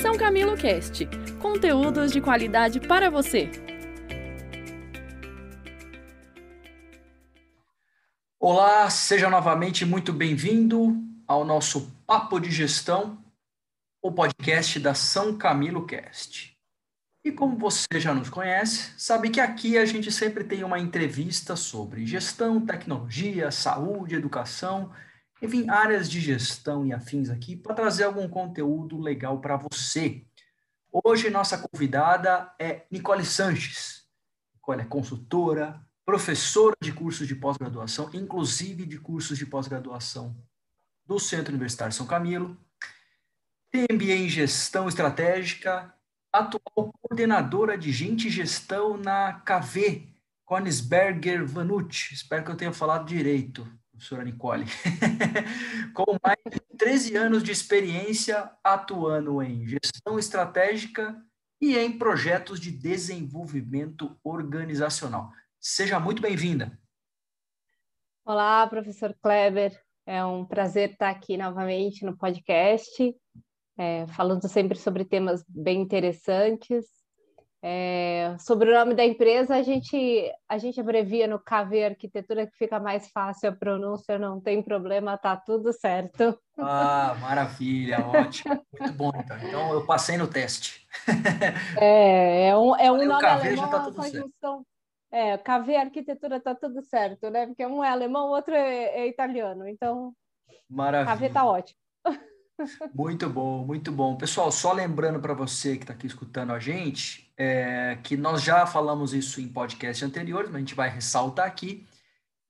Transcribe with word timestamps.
São 0.00 0.16
Camilo 0.16 0.56
Cast 0.56 1.06
conteúdos 1.42 2.10
de 2.10 2.22
qualidade 2.22 2.80
para 2.80 3.10
você. 3.10 3.50
Olá, 8.38 8.88
seja 8.88 9.28
novamente 9.28 9.84
muito 9.84 10.10
bem-vindo 10.10 10.96
ao 11.26 11.44
nosso 11.44 11.94
Papo 12.06 12.40
de 12.40 12.50
Gestão, 12.50 13.22
o 14.00 14.10
podcast 14.10 14.80
da 14.80 14.94
São 14.94 15.36
Camilo 15.36 15.84
Cast. 15.84 16.56
E 17.22 17.30
como 17.30 17.58
você 17.58 18.00
já 18.00 18.14
nos 18.14 18.30
conhece, 18.30 18.94
sabe 18.96 19.28
que 19.28 19.38
aqui 19.38 19.76
a 19.76 19.84
gente 19.84 20.10
sempre 20.10 20.44
tem 20.44 20.64
uma 20.64 20.78
entrevista 20.78 21.54
sobre 21.54 22.06
gestão, 22.06 22.64
tecnologia, 22.64 23.50
saúde, 23.50 24.14
educação, 24.14 24.90
enfim, 25.42 25.68
áreas 25.68 26.10
de 26.10 26.20
gestão 26.20 26.86
e 26.86 26.92
afins 26.92 27.30
aqui 27.30 27.56
para 27.56 27.74
trazer 27.74 28.04
algum 28.04 28.28
conteúdo 28.28 28.98
legal 29.00 29.40
para 29.40 29.56
você. 29.56 30.24
Hoje 30.92 31.30
nossa 31.30 31.56
convidada 31.56 32.52
é 32.58 32.84
Nicole 32.90 33.24
Sanches. 33.24 34.04
Nicole 34.54 34.82
é 34.82 34.84
consultora, 34.84 35.80
professora 36.04 36.76
de 36.80 36.92
cursos 36.92 37.26
de 37.26 37.34
pós-graduação, 37.34 38.10
inclusive 38.12 38.84
de 38.84 38.98
cursos 38.98 39.38
de 39.38 39.46
pós-graduação 39.46 40.36
do 41.06 41.18
Centro 41.18 41.52
Universitário 41.52 41.92
São 41.92 42.06
Camilo. 42.06 42.56
Tem 43.70 43.86
MBA 43.90 44.14
em 44.14 44.28
Gestão 44.28 44.88
Estratégica 44.88 45.94
atual 46.32 46.92
coordenadora 47.00 47.76
de 47.76 47.90
gente 47.90 48.28
e 48.28 48.30
gestão 48.30 48.96
na 48.96 49.40
KV, 49.40 50.08
Konigsberger 50.44 51.46
Vanucci. 51.46 52.14
Espero 52.14 52.44
que 52.44 52.50
eu 52.50 52.56
tenha 52.56 52.72
falado 52.72 53.06
direito, 53.06 53.66
professora 54.00 54.24
Nicole. 54.24 54.64
Com 55.92 56.16
mais 56.24 56.38
de 56.50 56.58
13 56.78 57.16
anos 57.16 57.42
de 57.42 57.52
experiência 57.52 58.50
atuando 58.64 59.42
em 59.42 59.66
gestão 59.66 60.18
estratégica 60.18 61.22
e 61.60 61.76
em 61.76 61.98
projetos 61.98 62.58
de 62.58 62.70
desenvolvimento 62.70 64.18
organizacional. 64.24 65.30
Seja 65.60 66.00
muito 66.00 66.22
bem-vinda. 66.22 66.78
Olá, 68.24 68.66
professor 68.66 69.14
Kleber. 69.22 69.78
É 70.06 70.24
um 70.24 70.46
prazer 70.46 70.92
estar 70.92 71.10
aqui 71.10 71.36
novamente 71.36 72.04
no 72.04 72.16
podcast 72.16 73.14
é, 73.76 74.06
falando 74.08 74.48
sempre 74.48 74.78
sobre 74.78 75.04
temas 75.04 75.44
bem 75.46 75.82
interessantes. 75.82 76.86
É, 77.62 78.36
sobre 78.38 78.70
o 78.70 78.74
nome 78.74 78.94
da 78.94 79.04
empresa, 79.04 79.54
a 79.54 79.62
gente, 79.62 80.32
a 80.48 80.56
gente 80.56 80.80
abrevia 80.80 81.26
no 81.26 81.38
KV 81.38 81.84
Arquitetura, 81.84 82.46
que 82.46 82.56
fica 82.56 82.80
mais 82.80 83.10
fácil 83.10 83.50
a 83.50 83.52
pronúncia, 83.52 84.18
não 84.18 84.40
tem 84.40 84.62
problema, 84.62 85.18
tá 85.18 85.36
tudo 85.36 85.70
certo. 85.72 86.38
Ah, 86.56 87.14
maravilha, 87.20 87.98
ótimo. 88.00 88.64
Muito 88.78 88.94
bom, 88.94 89.12
então. 89.14 89.36
Então, 89.38 89.72
eu 89.74 89.84
passei 89.84 90.16
no 90.16 90.26
teste. 90.26 90.86
É, 91.78 92.48
é 92.48 92.56
um, 92.56 92.74
é 92.76 92.90
um 92.90 93.04
nome 93.04 93.20
KV 93.20 93.26
alemão, 93.26 93.56
já 93.56 93.68
tá 93.68 93.80
tudo 93.84 94.02
certo. 94.02 94.66
É, 95.12 95.38
KV 95.38 95.76
Arquitetura 95.76 96.40
tá 96.40 96.54
tudo 96.54 96.82
certo, 96.82 97.28
né? 97.30 97.46
Porque 97.46 97.66
um 97.66 97.84
é 97.84 97.90
alemão, 97.90 98.28
o 98.28 98.30
outro 98.30 98.54
é, 98.54 99.00
é 99.00 99.06
italiano. 99.08 99.68
Então, 99.68 100.14
Maravilha. 100.68 101.16
KV 101.16 101.30
tá 101.30 101.44
ótimo. 101.44 101.78
Muito 102.94 103.28
bom, 103.28 103.64
muito 103.64 103.90
bom. 103.90 104.16
Pessoal, 104.16 104.52
só 104.52 104.74
lembrando 104.74 105.18
para 105.18 105.32
você 105.32 105.76
que 105.76 105.84
está 105.84 105.94
aqui 105.94 106.06
escutando 106.06 106.52
a 106.52 106.58
gente, 106.58 107.29
é, 107.42 107.96
que 108.02 108.18
nós 108.18 108.42
já 108.42 108.66
falamos 108.66 109.14
isso 109.14 109.40
em 109.40 109.48
podcasts 109.48 110.06
anteriores, 110.06 110.50
mas 110.50 110.56
a 110.56 110.58
gente 110.58 110.74
vai 110.74 110.90
ressaltar 110.90 111.46
aqui. 111.46 111.88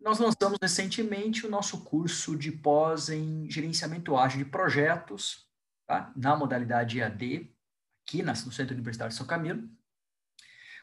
Nós 0.00 0.18
lançamos 0.18 0.58
recentemente 0.60 1.46
o 1.46 1.48
nosso 1.48 1.84
curso 1.84 2.36
de 2.36 2.50
pós 2.50 3.08
em 3.08 3.48
gerenciamento 3.48 4.16
ágil 4.16 4.42
de 4.42 4.50
projetos, 4.50 5.46
tá? 5.86 6.12
na 6.16 6.34
modalidade 6.34 6.98
EAD, 6.98 7.54
aqui 8.04 8.20
no 8.20 8.34
Centro 8.34 8.74
Universitário 8.74 9.12
de 9.12 9.16
São 9.16 9.28
Camilo. 9.28 9.62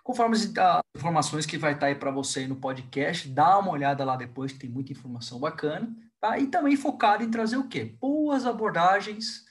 Conforme 0.06 0.38
as 0.38 0.54
informações 0.96 1.46
que 1.46 1.58
vai 1.58 1.74
estar 1.74 1.88
aí 1.88 1.96
para 1.96 2.10
você 2.10 2.40
aí 2.40 2.48
no 2.48 2.56
podcast, 2.56 3.28
dá 3.28 3.60
uma 3.60 3.72
olhada 3.72 4.06
lá 4.06 4.16
depois, 4.16 4.54
que 4.54 4.60
tem 4.60 4.70
muita 4.70 4.94
informação 4.94 5.38
bacana. 5.38 5.94
Tá? 6.22 6.40
E 6.40 6.48
também 6.48 6.78
focado 6.78 7.26
em 7.26 7.30
trazer 7.30 7.58
o 7.58 7.68
quê? 7.68 7.98
Boas 8.00 8.46
abordagens 8.46 9.44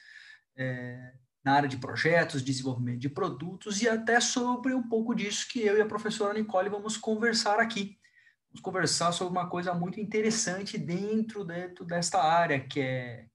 é, 0.56 1.12
na 1.47 1.53
área 1.53 1.69
de 1.69 1.77
projetos, 1.79 2.43
desenvolvimento 2.43 2.99
de 2.99 3.09
produtos 3.09 3.81
e 3.81 3.89
até 3.89 4.19
sobre 4.19 4.75
um 4.75 4.83
pouco 4.83 5.15
disso 5.15 5.47
que 5.49 5.61
eu 5.61 5.79
e 5.79 5.81
a 5.81 5.87
professora 5.87 6.37
Nicole 6.37 6.69
vamos 6.69 6.97
conversar 6.97 7.61
aqui. 7.61 7.97
Vamos 8.49 8.61
conversar 8.61 9.12
sobre 9.12 9.39
uma 9.39 9.49
coisa 9.49 9.73
muito 9.73 10.01
interessante 10.01 10.77
dentro, 10.77 11.45
dentro 11.45 11.84
desta 11.84 12.21
área, 12.21 12.59
que 12.59 12.81
é 12.81 13.27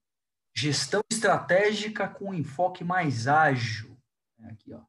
gestão 0.54 1.00
estratégica 1.10 2.06
com 2.06 2.34
enfoque 2.34 2.84
mais 2.84 3.30
ágil. 3.30 3.98
É 4.42 4.48
aqui, 4.48 4.74
ó, 4.74 4.82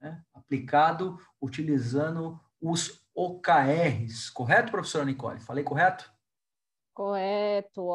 né? 0.00 0.24
aplicado 0.32 1.18
utilizando 1.38 2.40
os 2.58 3.04
OKRs. 3.14 4.30
Correto, 4.30 4.72
professora 4.72 5.04
Nicole? 5.04 5.38
Falei 5.40 5.62
correto? 5.62 6.10
Correto, 6.94 7.86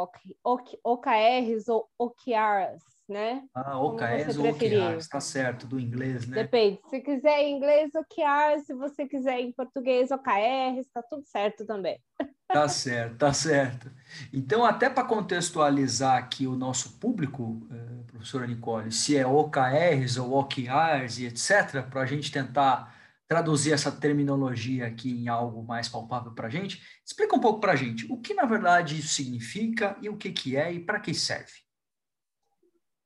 OKRs 0.44 1.70
ou 1.70 1.90
OKRs, 1.98 2.84
né? 3.08 3.44
Ah, 3.54 3.80
OKRs 3.80 4.38
ou 4.38 4.50
OKRs, 4.50 5.08
tá 5.08 5.20
certo, 5.20 5.68
do 5.68 5.80
inglês, 5.80 6.28
né? 6.28 6.44
Depende, 6.44 6.80
se 6.90 7.00
quiser 7.02 7.40
em 7.42 7.58
inglês, 7.58 7.92
OKRs, 7.94 8.66
se 8.66 8.74
você 8.74 9.08
quiser 9.08 9.40
em 9.40 9.52
português, 9.52 10.12
OKRs, 10.12 10.88
tá 10.94 11.04
tudo 11.04 11.26
certo 11.26 11.66
também. 11.66 12.00
Tá 12.48 12.68
certo, 12.68 13.18
tá 13.18 13.34
certo. 13.34 13.92
Então, 14.32 14.64
até 14.64 14.90
para 14.90 15.04
contextualizar 15.04 16.18
aqui 16.18 16.46
o 16.48 16.56
nosso 16.56 17.00
público, 17.00 17.68
eh, 17.72 18.04
professora 18.08 18.46
Nicole, 18.46 18.92
se 18.92 19.18
é 19.18 19.26
OKRs 19.26 20.18
ou 20.18 20.34
OKRs 20.34 21.20
e 21.20 21.26
etc., 21.26 21.84
para 21.90 22.02
a 22.02 22.06
gente 22.06 22.32
tentar 22.32 22.96
traduzir 23.28 23.74
essa 23.74 23.92
terminologia 23.92 24.86
aqui 24.86 25.12
em 25.12 25.28
algo 25.28 25.64
mais 25.64 25.90
palpável 25.90 26.32
para 26.32 26.48
a 26.48 26.50
gente, 26.50 26.82
explica 27.04 27.36
um 27.36 27.40
pouco 27.40 27.60
para 27.60 27.74
a 27.74 27.76
gente 27.76 28.06
o 28.12 28.18
que 28.18 28.34
na 28.34 28.46
verdade 28.46 29.00
isso 29.00 29.16
significa 29.16 29.98
e 30.02 30.10
o 30.10 30.16
que, 30.16 30.32
que 30.32 30.56
é 30.56 30.72
e 30.72 30.80
para 30.80 31.00
que 31.00 31.14
serve. 31.14 31.65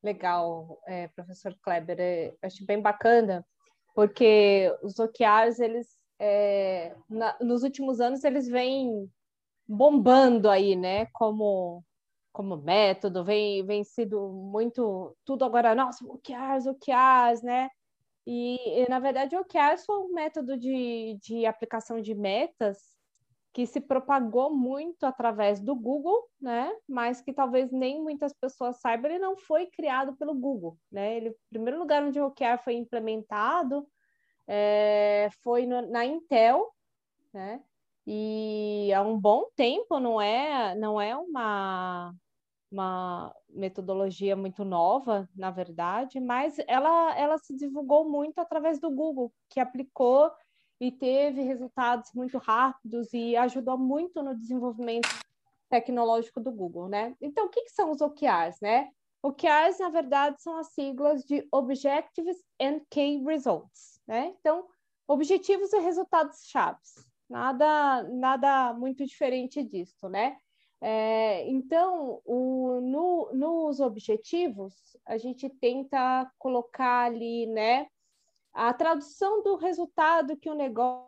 Legal, 0.01 0.79
é, 0.87 1.07
professor 1.09 1.55
Kleber, 1.61 1.97
é, 1.99 2.33
acho 2.41 2.65
bem 2.65 2.81
bacana, 2.81 3.45
porque 3.93 4.73
os 4.81 4.97
OKRs, 4.97 5.59
eles, 5.59 5.99
é, 6.17 6.95
na, 7.09 7.37
nos 7.41 7.63
últimos 7.63 7.99
anos, 7.99 8.23
eles 8.23 8.47
vêm 8.47 9.11
bombando 9.67 10.49
aí, 10.49 10.75
né, 10.75 11.05
como, 11.07 11.83
como 12.31 12.57
método, 12.57 13.23
vem, 13.23 13.65
vem 13.65 13.83
sido 13.83 14.29
muito, 14.29 15.15
tudo 15.25 15.43
agora, 15.43 15.75
nossa, 15.75 16.05
OKRs, 16.05 16.65
OKRs, 16.67 17.43
né, 17.43 17.69
e, 18.25 18.83
e, 18.83 18.89
na 18.89 18.99
verdade, 18.99 19.35
o 19.35 19.41
OKRs 19.41 19.85
foi 19.85 19.97
um 19.99 20.13
método 20.13 20.57
de, 20.57 21.17
de 21.21 21.45
aplicação 21.45 22.01
de 22.01 22.15
metas 22.15 22.98
que 23.53 23.65
se 23.65 23.81
propagou 23.81 24.53
muito 24.55 25.05
através 25.05 25.59
do 25.59 25.75
Google, 25.75 26.29
né? 26.39 26.71
Mas 26.87 27.21
que 27.21 27.33
talvez 27.33 27.71
nem 27.71 28.01
muitas 28.01 28.33
pessoas 28.33 28.79
saibam, 28.79 29.09
ele 29.09 29.19
não 29.19 29.35
foi 29.35 29.67
criado 29.67 30.15
pelo 30.17 30.35
Google, 30.35 30.77
né? 30.91 31.17
Ele, 31.17 31.29
o 31.29 31.35
primeiro 31.49 31.79
lugar 31.79 32.03
onde 32.03 32.19
o 32.19 32.27
OKR 32.27 32.59
foi 32.63 32.75
implementado 32.75 33.87
é, 34.47 35.29
foi 35.43 35.65
no, 35.65 35.81
na 35.89 36.05
Intel, 36.05 36.73
né? 37.33 37.61
E 38.05 38.91
há 38.93 39.01
um 39.01 39.19
bom 39.19 39.45
tempo, 39.55 39.99
não 39.99 40.19
é, 40.19 40.73
não 40.75 40.99
é 40.99 41.15
uma, 41.15 42.11
uma 42.71 43.35
metodologia 43.49 44.35
muito 44.35 44.65
nova, 44.65 45.29
na 45.35 45.51
verdade, 45.51 46.19
mas 46.19 46.57
ela, 46.67 47.15
ela 47.15 47.37
se 47.37 47.55
divulgou 47.55 48.09
muito 48.09 48.39
através 48.39 48.79
do 48.79 48.89
Google, 48.89 49.31
que 49.47 49.59
aplicou 49.59 50.31
e 50.79 50.91
teve 50.91 51.41
resultados 51.41 52.11
muito 52.13 52.37
rápidos 52.37 53.13
e 53.13 53.35
ajudou 53.35 53.77
muito 53.77 54.23
no 54.23 54.35
desenvolvimento 54.35 55.09
tecnológico 55.69 56.39
do 56.39 56.51
Google, 56.51 56.87
né? 56.87 57.15
Então, 57.21 57.45
o 57.45 57.49
que, 57.49 57.63
que 57.63 57.71
são 57.71 57.91
os 57.91 58.01
OKRs, 58.01 58.57
né? 58.61 58.89
OKRs, 59.21 59.79
na 59.79 59.89
verdade, 59.89 60.41
são 60.41 60.57
as 60.57 60.67
siglas 60.67 61.23
de 61.23 61.45
Objectives 61.51 62.37
and 62.59 62.79
Key 62.89 63.23
Results, 63.25 64.01
né? 64.07 64.33
Então, 64.39 64.67
objetivos 65.07 65.73
e 65.73 65.79
resultados 65.79 66.45
chaves. 66.45 66.93
Nada, 67.29 68.03
nada 68.03 68.73
muito 68.73 69.05
diferente 69.05 69.61
disso, 69.63 70.07
né? 70.07 70.37
É, 70.81 71.47
então, 71.49 72.21
o, 72.25 72.79
no, 72.81 73.29
nos 73.33 73.81
objetivos, 73.81 74.73
a 75.05 75.17
gente 75.17 75.49
tenta 75.49 76.31
colocar 76.39 77.05
ali, 77.05 77.45
né, 77.47 77.87
a 78.53 78.73
tradução 78.73 79.43
do 79.43 79.55
resultado 79.55 80.37
que 80.37 80.49
o 80.49 80.55
negócio, 80.55 81.07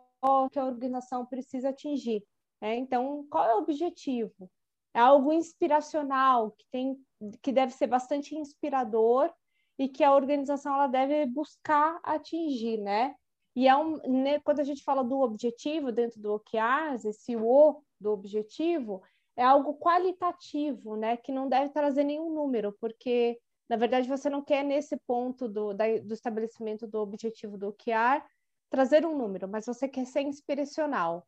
que 0.50 0.58
a 0.58 0.64
organização 0.64 1.26
precisa 1.26 1.70
atingir. 1.70 2.24
Né? 2.60 2.76
Então, 2.76 3.26
qual 3.28 3.44
é 3.44 3.54
o 3.54 3.58
objetivo? 3.58 4.50
É 4.94 5.00
algo 5.00 5.32
inspiracional, 5.32 6.52
que, 6.52 6.64
tem, 6.70 6.96
que 7.42 7.52
deve 7.52 7.72
ser 7.72 7.86
bastante 7.86 8.36
inspirador 8.36 9.32
e 9.78 9.88
que 9.88 10.04
a 10.04 10.14
organização 10.14 10.74
ela 10.74 10.86
deve 10.86 11.26
buscar 11.26 11.98
atingir, 12.02 12.78
né? 12.78 13.14
E 13.54 13.68
é 13.68 13.76
um, 13.76 13.96
né, 14.22 14.38
quando 14.40 14.60
a 14.60 14.64
gente 14.64 14.82
fala 14.82 15.02
do 15.02 15.20
objetivo 15.20 15.90
dentro 15.92 16.20
do 16.20 16.34
OKRs, 16.34 17.04
esse 17.04 17.36
O 17.36 17.82
do 18.00 18.12
objetivo, 18.12 19.02
é 19.36 19.44
algo 19.44 19.74
qualitativo, 19.78 20.96
né? 20.96 21.16
Que 21.16 21.32
não 21.32 21.48
deve 21.48 21.70
trazer 21.70 22.04
nenhum 22.04 22.32
número, 22.32 22.76
porque 22.80 23.38
Na 23.72 23.78
verdade, 23.78 24.06
você 24.06 24.28
não 24.28 24.42
quer, 24.42 24.62
nesse 24.62 24.98
ponto 25.06 25.48
do, 25.48 25.72
da, 25.72 25.86
do 26.02 26.12
estabelecimento 26.12 26.86
do 26.86 26.98
objetivo 26.98 27.56
do 27.56 27.68
OKR, 27.68 28.22
trazer 28.68 29.06
um 29.06 29.16
número, 29.16 29.48
mas 29.48 29.64
você 29.64 29.88
quer 29.88 30.04
ser 30.04 30.20
inspiracional. 30.20 31.26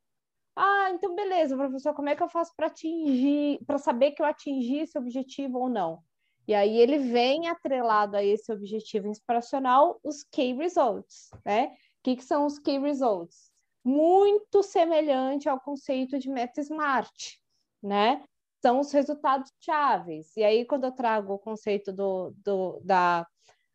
Ah, 0.55 0.91
então 0.91 1.15
beleza, 1.15 1.57
professor, 1.57 1.95
como 1.95 2.11
é 2.11 2.15
que 2.15 2.23
eu 2.23 2.29
faço 2.29 2.53
para 2.55 2.67
atingir, 2.67 3.65
para 3.65 3.79
saber 3.79 4.11
que 4.11 4.21
eu 4.21 4.27
atingi 4.27 4.81
esse 4.81 4.99
objetivo 4.99 5.59
ou 5.59 5.71
não? 5.71 6.03
E 6.47 6.53
aí 6.53 6.77
ele 6.77 6.99
vem 6.99 7.49
atrelado 7.49 8.15
a 8.15 8.23
esse 8.23 8.53
objetivo 8.53 9.09
inspiracional 9.09 9.99
os 10.05 10.23
key 10.23 10.53
results, 10.53 11.31
né? 11.47 11.69
O 11.69 11.77
que, 12.03 12.17
que 12.17 12.25
são 12.25 12.45
os 12.45 12.59
key 12.59 12.79
results? 12.79 13.51
Muito 13.83 14.63
semelhante 14.63 15.49
ao 15.49 15.59
conceito 15.59 16.19
de 16.19 16.29
meta 16.29 16.61
smart, 16.61 17.41
né? 17.83 18.23
São 18.65 18.81
os 18.81 18.91
resultados 18.93 19.53
chaves. 19.61 20.35
E 20.39 20.43
aí, 20.43 20.65
quando 20.65 20.85
eu 20.85 20.93
trago 20.93 21.35
o 21.35 21.39
conceito 21.39 21.93
do, 21.93 22.33
do, 22.43 22.81
da, 22.83 23.27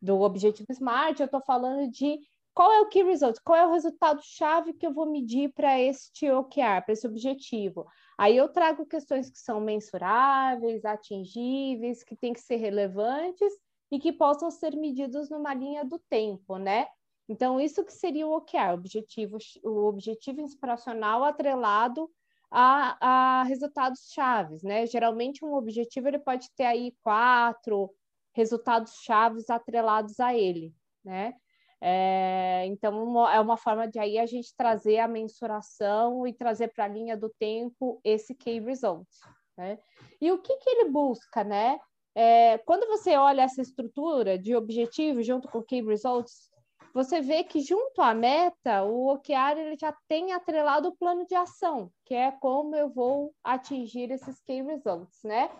do 0.02 0.20
objetivo 0.20 0.66
smart, 0.72 1.20
eu 1.20 1.26
estou 1.26 1.40
falando 1.40 1.88
de 1.88 2.18
qual 2.52 2.72
é 2.72 2.80
o 2.80 2.88
key 2.88 3.04
result, 3.04 3.38
qual 3.44 3.56
é 3.56 3.64
o 3.64 3.70
resultado-chave 3.70 4.72
que 4.72 4.84
eu 4.84 4.92
vou 4.92 5.06
medir 5.06 5.52
para 5.52 5.80
este 5.80 6.28
OKR, 6.28 6.82
para 6.84 6.92
esse 6.92 7.06
objetivo. 7.06 7.86
Aí 8.18 8.36
eu 8.36 8.48
trago 8.48 8.84
questões 8.84 9.30
que 9.30 9.38
são 9.38 9.60
mensuráveis, 9.60 10.84
atingíveis, 10.84 12.02
que 12.02 12.16
têm 12.16 12.32
que 12.32 12.40
ser 12.40 12.56
relevantes 12.56 13.52
e 13.92 14.00
que 14.00 14.12
possam 14.12 14.50
ser 14.50 14.74
medidos 14.74 15.30
numa 15.30 15.54
linha 15.54 15.84
do 15.84 16.00
tempo, 16.10 16.56
né? 16.56 16.88
Então, 17.28 17.60
isso 17.60 17.84
que 17.84 17.92
seria 17.92 18.26
o 18.26 18.36
OKR, 18.36 18.74
objetivo, 18.74 19.38
o 19.62 19.86
objetivo 19.86 20.40
inspiracional 20.40 21.22
atrelado 21.22 22.10
a, 22.50 23.40
a 23.40 23.42
resultados 23.44 24.10
chaves, 24.12 24.62
né? 24.62 24.86
Geralmente, 24.86 25.44
um 25.44 25.54
objetivo 25.54 26.08
ele 26.08 26.18
pode 26.18 26.48
ter 26.56 26.64
aí 26.64 26.94
quatro 27.02 27.90
resultados 28.34 28.94
chaves 29.02 29.48
atrelados 29.48 30.18
a 30.18 30.34
ele, 30.34 30.74
né? 31.04 31.34
É, 31.82 32.64
então, 32.66 33.26
é 33.28 33.40
uma 33.40 33.56
forma 33.56 33.88
de 33.88 33.98
aí 33.98 34.18
a 34.18 34.26
gente 34.26 34.54
trazer 34.54 34.98
a 34.98 35.08
mensuração 35.08 36.26
e 36.26 36.32
trazer 36.32 36.68
para 36.68 36.84
a 36.84 36.88
linha 36.88 37.16
do 37.16 37.30
tempo 37.38 37.98
esse 38.04 38.34
key 38.34 38.60
result. 38.60 39.08
Né? 39.56 39.78
E 40.20 40.30
o 40.30 40.38
que, 40.38 40.56
que 40.58 40.68
ele 40.68 40.90
busca, 40.90 41.42
né? 41.42 41.78
É, 42.14 42.58
quando 42.58 42.86
você 42.86 43.16
olha 43.16 43.42
essa 43.42 43.62
estrutura 43.62 44.38
de 44.38 44.54
objetivo 44.54 45.22
junto 45.22 45.48
com 45.48 45.62
key 45.62 45.80
results, 45.82 46.49
você 46.92 47.20
vê 47.20 47.44
que 47.44 47.60
junto 47.60 48.02
à 48.02 48.14
meta, 48.14 48.82
o 48.82 49.12
OKR 49.12 49.58
ele 49.58 49.76
já 49.78 49.94
tem 50.08 50.32
atrelado 50.32 50.88
o 50.88 50.96
plano 50.96 51.24
de 51.26 51.34
ação, 51.34 51.90
que 52.04 52.14
é 52.14 52.30
como 52.32 52.74
eu 52.74 52.90
vou 52.90 53.34
atingir 53.44 54.10
esses 54.10 54.40
key 54.40 54.62
results, 54.62 55.22
né? 55.22 55.50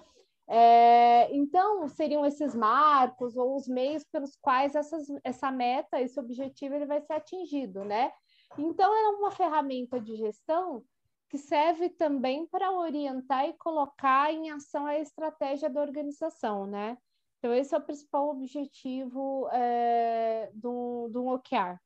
É, 0.49 1.33
então, 1.33 1.87
seriam 1.87 2.27
esses 2.27 2.57
marcos 2.57 3.37
ou 3.37 3.55
os 3.55 3.69
meios 3.69 4.03
pelos 4.11 4.35
quais 4.35 4.75
essas, 4.75 5.07
essa 5.23 5.49
meta, 5.49 6.01
esse 6.01 6.19
objetivo, 6.19 6.75
ele 6.75 6.87
vai 6.87 7.01
ser 7.01 7.13
atingido, 7.13 7.85
né? 7.85 8.13
Então, 8.59 8.93
é 8.93 9.09
uma 9.11 9.31
ferramenta 9.31 10.01
de 10.01 10.17
gestão 10.17 10.83
que 11.29 11.39
serve 11.39 11.89
também 11.91 12.49
para 12.49 12.73
orientar 12.73 13.49
e 13.49 13.57
colocar 13.59 14.33
em 14.33 14.51
ação 14.51 14.85
a 14.87 14.99
estratégia 14.99 15.71
da 15.71 15.81
organização, 15.81 16.67
né? 16.67 16.99
Então, 17.41 17.55
esse 17.55 17.75
é 17.75 17.79
o 17.79 17.83
principal 17.83 18.29
objetivo 18.29 19.49
é, 19.51 20.51
do, 20.55 21.09
do 21.11 21.27
OKR. 21.27 21.81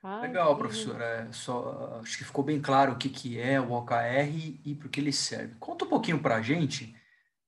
Tá? 0.00 0.20
Legal, 0.20 0.56
professora. 0.56 1.04
É, 1.04 1.32
só, 1.32 1.98
acho 2.00 2.16
que 2.16 2.24
ficou 2.24 2.44
bem 2.44 2.62
claro 2.62 2.92
o 2.92 2.96
que, 2.96 3.08
que 3.08 3.40
é 3.40 3.60
o 3.60 3.72
OKR 3.72 4.60
e 4.64 4.74
para 4.74 4.88
que 4.88 5.00
ele 5.00 5.12
serve. 5.12 5.56
Conta 5.58 5.84
um 5.84 5.88
pouquinho 5.88 6.20
para 6.20 6.36
a 6.36 6.42
gente 6.42 6.94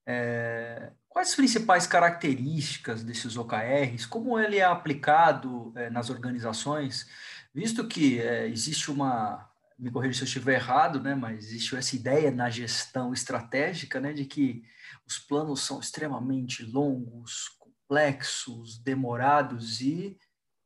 é, 0.05 0.93
quais 1.09 1.31
as 1.31 1.35
principais 1.35 1.87
características 1.87 3.03
desses 3.03 3.37
OKRs? 3.37 4.07
Como 4.07 4.39
ele 4.39 4.59
é 4.59 4.65
aplicado 4.65 5.73
é, 5.75 5.91
nas 5.91 6.11
organizações? 6.11 7.09
Visto 7.53 7.89
que 7.89 8.21
é, 8.21 8.47
existe 8.47 8.91
uma, 8.91 9.46
me 9.79 9.91
corrija 9.91 10.15
se 10.15 10.23
eu 10.23 10.27
estiver 10.27 10.55
errado, 10.55 11.01
né, 11.01 11.15
mas 11.15 11.47
existe 11.47 11.77
essa 11.77 11.95
ideia 11.95 12.31
na 12.31 12.49
gestão 12.49 13.13
estratégica, 13.13 14.01
né, 14.01 14.13
de 14.13 14.25
que 14.25 14.63
os 15.07 15.19
planos 15.19 15.63
são 15.63 15.81
extremamente 15.81 16.65
longos, 16.65 17.51
complexos, 17.59 18.79
demorados 18.79 19.81
e, 19.81 20.19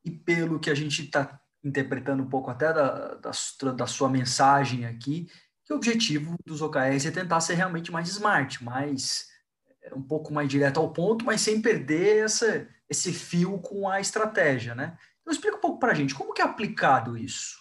e 0.03 0.11
pelo 0.11 0.59
que 0.59 0.69
a 0.69 0.75
gente 0.75 1.03
está 1.03 1.39
interpretando 1.63 2.23
um 2.23 2.29
pouco 2.29 2.49
até 2.49 2.73
da, 2.73 3.15
da, 3.15 3.31
da 3.71 3.87
sua 3.87 4.09
mensagem 4.09 4.85
aqui, 4.85 5.29
que 5.63 5.73
o 5.73 5.75
objetivo 5.75 6.35
dos 6.45 6.61
OKRs 6.61 7.05
é 7.05 7.11
tentar 7.11 7.39
ser 7.41 7.53
realmente 7.55 7.91
mais 7.91 8.09
smart, 8.09 8.63
mais 8.63 9.29
um 9.93 10.01
pouco 10.01 10.33
mais 10.33 10.49
direto 10.49 10.79
ao 10.79 10.91
ponto, 10.91 11.25
mas 11.25 11.41
sem 11.41 11.61
perder 11.61 12.25
essa, 12.25 12.67
esse 12.89 13.13
fio 13.13 13.59
com 13.59 13.87
a 13.87 13.99
estratégia, 13.99 14.73
né? 14.73 14.97
Então, 15.21 15.31
explica 15.31 15.57
um 15.57 15.61
pouco 15.61 15.79
para 15.79 15.91
a 15.91 15.95
gente, 15.95 16.15
como 16.15 16.33
que 16.33 16.41
é 16.41 16.45
aplicado 16.45 17.17
isso? 17.17 17.60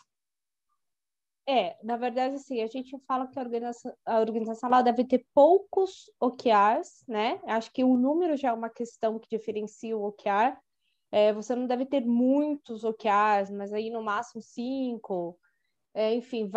É, 1.51 1.77
na 1.83 1.97
verdade, 1.97 2.37
assim, 2.37 2.63
a 2.63 2.69
gente 2.69 2.97
fala 3.09 3.27
que 3.27 3.37
a 3.37 3.43
organização, 3.43 3.93
a 4.07 4.21
organização 4.21 4.71
deve 4.85 5.05
ter 5.05 5.27
poucos 5.35 6.09
OKRs, 6.21 7.05
né? 7.09 7.41
Acho 7.45 7.73
que 7.73 7.83
o 7.83 7.97
número 7.97 8.37
já 8.37 8.51
é 8.51 8.53
uma 8.53 8.71
questão 8.71 9.19
que 9.19 9.37
diferencia 9.37 9.97
o 9.97 10.05
OKR. 10.05 10.57
É, 11.11 11.33
você 11.33 11.57
não 11.57 11.67
deve 11.67 11.87
ter 11.87 12.07
muitos 12.07 12.85
OKRs, 12.85 13.51
mas 13.51 13.73
aí 13.73 13.91
no 13.91 14.01
máximo 14.01 14.41
cinco, 14.41 15.37
é, 15.93 16.15
enfim, 16.15 16.49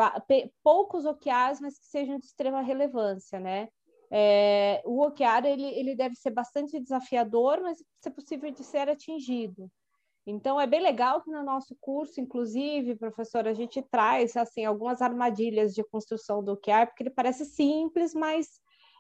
poucos 0.64 1.06
OKRs, 1.06 1.60
mas 1.60 1.80
que 1.80 1.88
sejam 1.88 2.20
de 2.20 2.28
extrema 2.28 2.62
relevância, 2.62 3.40
né? 3.40 3.70
É, 4.12 4.80
o 4.86 5.02
OKR 5.08 5.44
ele, 5.48 5.66
ele 5.66 5.96
deve 5.96 6.16
ser 6.16 6.30
bastante 6.30 6.80
desafiador, 6.80 7.62
mas 7.64 7.84
ser 8.00 8.12
possível 8.12 8.52
de 8.52 8.64
ser 8.64 8.88
atingido. 8.88 9.72
Então 10.26 10.60
é 10.60 10.66
bem 10.66 10.82
legal 10.82 11.22
que 11.22 11.30
no 11.30 11.44
nosso 11.44 11.76
curso, 11.82 12.22
inclusive, 12.22 12.96
professor, 12.96 13.48
a 13.48 13.54
gente 13.54 13.82
traz 13.82 14.38
assim 14.38 14.64
algumas 14.64 15.02
armadilhas 15.02 15.74
de 15.74 15.84
construção 15.84 16.44
do 16.44 16.54
OKR, 16.54 16.88
porque 16.88 17.04
ele 17.04 17.10
parece 17.10 17.46
simples, 17.46 18.14
mas 18.14 18.48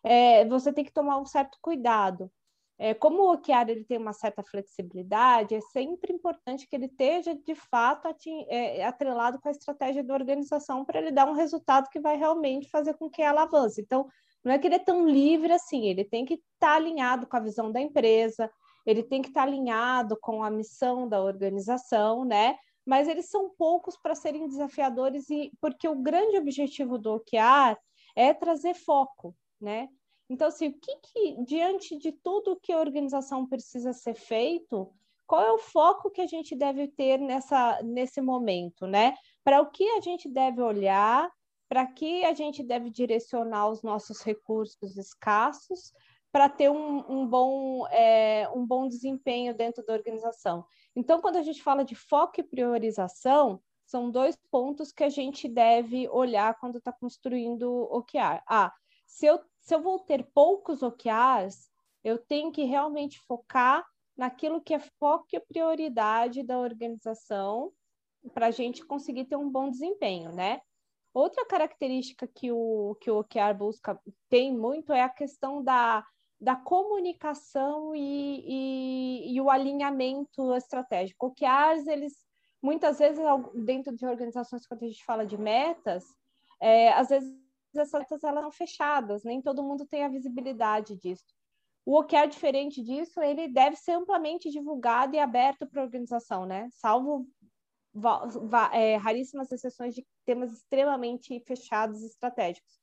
é, 0.03 0.45
você 0.45 0.73
tem 0.73 0.83
que 0.83 0.91
tomar 0.91 1.17
um 1.17 1.25
certo 1.25 1.57
cuidado. 1.61 2.29
É, 2.77 2.93
como 2.93 3.21
o 3.21 3.33
OKR 3.33 3.69
ele 3.69 3.85
tem 3.85 3.97
uma 3.97 4.13
certa 4.13 4.43
flexibilidade, 4.43 5.55
é 5.55 5.61
sempre 5.61 6.11
importante 6.11 6.67
que 6.67 6.75
ele 6.75 6.87
esteja 6.87 7.33
de 7.35 7.55
fato 7.55 8.13
é, 8.49 8.83
atrelado 8.83 9.39
com 9.39 9.47
a 9.47 9.51
estratégia 9.51 10.03
da 10.03 10.13
organização 10.13 10.83
para 10.83 10.99
ele 10.99 11.11
dar 11.11 11.29
um 11.29 11.33
resultado 11.33 11.87
que 11.89 11.99
vai 11.99 12.17
realmente 12.17 12.69
fazer 12.69 12.95
com 12.95 13.09
que 13.09 13.21
ela 13.21 13.43
avance. 13.43 13.79
Então, 13.79 14.07
não 14.43 14.51
é 14.51 14.59
que 14.59 14.67
ele 14.67 14.75
é 14.75 14.79
tão 14.79 15.07
livre 15.07 15.53
assim, 15.53 15.86
ele 15.86 16.03
tem 16.03 16.25
que 16.25 16.33
estar 16.33 16.43
tá 16.59 16.75
alinhado 16.75 17.27
com 17.27 17.38
a 17.38 17.39
visão 17.39 17.71
da 17.71 17.79
empresa, 17.79 18.51
ele 18.85 19.03
tem 19.03 19.21
que 19.21 19.29
estar 19.29 19.41
tá 19.41 19.47
alinhado 19.47 20.17
com 20.19 20.43
a 20.43 20.49
missão 20.49 21.07
da 21.07 21.21
organização, 21.21 22.25
né? 22.25 22.57
Mas 22.85 23.07
eles 23.07 23.29
são 23.29 23.49
poucos 23.49 23.97
para 23.97 24.15
serem 24.15 24.47
desafiadores 24.47 25.29
e 25.29 25.51
porque 25.61 25.87
o 25.87 25.95
grande 25.95 26.37
objetivo 26.37 26.97
do 26.97 27.13
OKR 27.13 27.77
é 28.15 28.33
trazer 28.33 28.73
foco, 28.73 29.35
né? 29.59 29.87
Então, 30.29 30.47
assim, 30.47 30.67
o 30.67 30.73
que, 30.73 30.95
que 30.97 31.43
diante 31.43 31.97
de 31.97 32.11
tudo 32.11 32.59
que 32.61 32.73
a 32.73 32.79
organização 32.79 33.47
precisa 33.47 33.93
ser 33.93 34.15
feito, 34.15 34.91
qual 35.25 35.41
é 35.41 35.51
o 35.51 35.57
foco 35.57 36.09
que 36.09 36.21
a 36.21 36.27
gente 36.27 36.55
deve 36.55 36.87
ter 36.87 37.19
nessa, 37.19 37.81
nesse 37.83 38.21
momento, 38.21 38.85
né? 38.85 39.15
Para 39.43 39.61
o 39.61 39.69
que 39.69 39.87
a 39.91 40.01
gente 40.01 40.29
deve 40.29 40.61
olhar 40.61 41.31
para 41.73 41.87
que 41.87 42.23
a 42.23 42.35
gente 42.35 42.61
deve 42.61 42.91
direcionar 42.91 43.67
os 43.67 43.81
nossos 43.81 44.21
recursos 44.21 44.95
escassos 44.95 45.91
para 46.33 46.49
ter 46.49 46.67
um, 46.67 47.05
um 47.07 47.27
bom, 47.27 47.87
é, 47.89 48.49
um 48.55 48.65
bom 48.65 48.87
desempenho 48.87 49.53
dentro 49.53 49.85
da 49.85 49.93
organização. 49.93 50.65
Então, 50.95 51.21
quando 51.21 51.35
a 51.37 51.43
gente 51.43 51.61
fala 51.61 51.85
de 51.85 51.93
foco 51.93 52.39
e 52.39 52.43
priorização, 52.43 53.61
são 53.85 54.09
dois 54.09 54.35
pontos 54.49 54.91
que 54.91 55.03
a 55.03 55.09
gente 55.09 55.47
deve 55.47 56.09
olhar 56.09 56.59
quando 56.59 56.79
está 56.79 56.91
construindo 56.91 57.71
o 57.71 57.97
OKR. 57.99 58.41
Ah, 58.49 58.73
se 59.05 59.27
eu, 59.27 59.39
se 59.59 59.75
eu 59.75 59.81
vou 59.83 59.99
ter 59.99 60.27
poucos 60.33 60.81
OKRs, 60.81 61.69
eu 62.03 62.17
tenho 62.17 62.51
que 62.51 62.63
realmente 62.63 63.19
focar 63.27 63.85
naquilo 64.17 64.59
que 64.59 64.73
é 64.73 64.79
foco 64.79 65.27
e 65.33 65.39
prioridade 65.39 66.41
da 66.41 66.57
organização 66.57 67.71
para 68.33 68.47
a 68.47 68.51
gente 68.51 68.83
conseguir 68.83 69.25
ter 69.25 69.35
um 69.35 69.51
bom 69.51 69.69
desempenho, 69.69 70.31
né? 70.31 70.61
Outra 71.13 71.45
característica 71.45 72.27
que 72.27 72.51
o, 72.51 72.97
que 72.99 73.11
o 73.11 73.19
OKR 73.19 73.53
busca 73.55 74.01
tem 74.29 74.51
muito 74.51 74.91
é 74.91 75.01
a 75.01 75.09
questão 75.09 75.63
da, 75.63 76.03
da 76.43 76.57
comunicação 76.57 77.95
e, 77.95 78.43
e, 78.45 79.33
e 79.33 79.41
o 79.41 79.50
alinhamento 79.50 80.53
estratégico. 80.53 81.27
OKRs, 81.27 81.88
eles, 81.88 82.13
muitas 82.62 83.00
vezes, 83.00 83.23
dentro 83.55 83.95
de 83.95 84.05
organizações, 84.05 84.67
quando 84.67 84.83
a 84.83 84.88
gente 84.88 85.05
fala 85.05 85.25
de 85.25 85.38
metas, 85.38 86.03
é, 86.62 86.91
às 86.91 87.07
vezes 87.07 87.33
essas 87.73 88.01
metas 88.01 88.23
elas 88.23 88.41
são 88.41 88.51
fechadas, 88.51 89.23
nem 89.23 89.41
todo 89.41 89.63
mundo 89.63 89.88
tem 89.88 90.03
a 90.03 90.09
visibilidade 90.09 90.97
disso. 90.97 91.33
O 91.85 91.97
OKR, 92.00 92.27
diferente 92.29 92.83
disso, 92.83 93.21
ele 93.21 93.47
deve 93.47 93.77
ser 93.77 93.93
amplamente 93.93 94.51
divulgado 94.51 95.15
e 95.15 95.19
aberto 95.19 95.65
para 95.65 95.81
a 95.81 95.85
organização, 95.85 96.45
né? 96.45 96.67
Salvo 96.71 97.25
é, 98.73 98.97
raríssimas 98.97 99.51
exceções 99.51 99.95
de 99.95 100.05
temas 100.25 100.51
extremamente 100.51 101.39
fechados 101.47 102.01
e 102.01 102.05
estratégicos. 102.05 102.82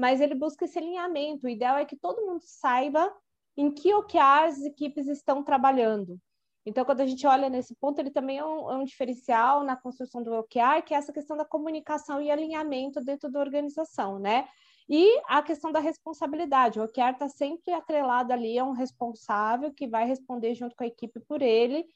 Mas 0.00 0.18
ele 0.22 0.34
busca 0.34 0.64
esse 0.64 0.78
alinhamento. 0.78 1.46
O 1.46 1.50
ideal 1.50 1.76
é 1.76 1.84
que 1.84 1.94
todo 1.94 2.24
mundo 2.24 2.40
saiba 2.42 3.14
em 3.54 3.70
que 3.70 3.92
OKRs 3.92 4.58
as 4.58 4.64
equipes 4.64 5.06
estão 5.06 5.44
trabalhando. 5.44 6.18
Então, 6.64 6.86
quando 6.86 7.02
a 7.02 7.06
gente 7.06 7.26
olha 7.26 7.50
nesse 7.50 7.74
ponto, 7.74 7.98
ele 7.98 8.10
também 8.10 8.38
é 8.38 8.44
um, 8.44 8.70
é 8.70 8.76
um, 8.76 8.84
diferencial 8.84 9.62
na 9.62 9.76
construção 9.76 10.22
do 10.22 10.32
OKR, 10.32 10.82
que 10.86 10.94
é 10.94 10.96
essa 10.96 11.12
questão 11.12 11.36
da 11.36 11.44
comunicação 11.44 12.20
e 12.20 12.30
alinhamento 12.30 13.04
dentro 13.04 13.30
da 13.30 13.40
organização, 13.40 14.18
né? 14.18 14.48
E 14.88 15.20
a 15.26 15.42
questão 15.42 15.70
da 15.70 15.80
responsabilidade. 15.80 16.80
O 16.80 16.84
OKR 16.84 17.12
está 17.12 17.28
sempre 17.28 17.72
atrelado 17.74 18.32
ali 18.32 18.58
a 18.58 18.64
um 18.64 18.72
responsável 18.72 19.70
que 19.72 19.86
vai 19.86 20.06
responder 20.06 20.54
junto 20.54 20.74
com 20.74 20.84
a 20.84 20.86
equipe 20.86 21.20
por 21.20 21.42
ele 21.42 21.86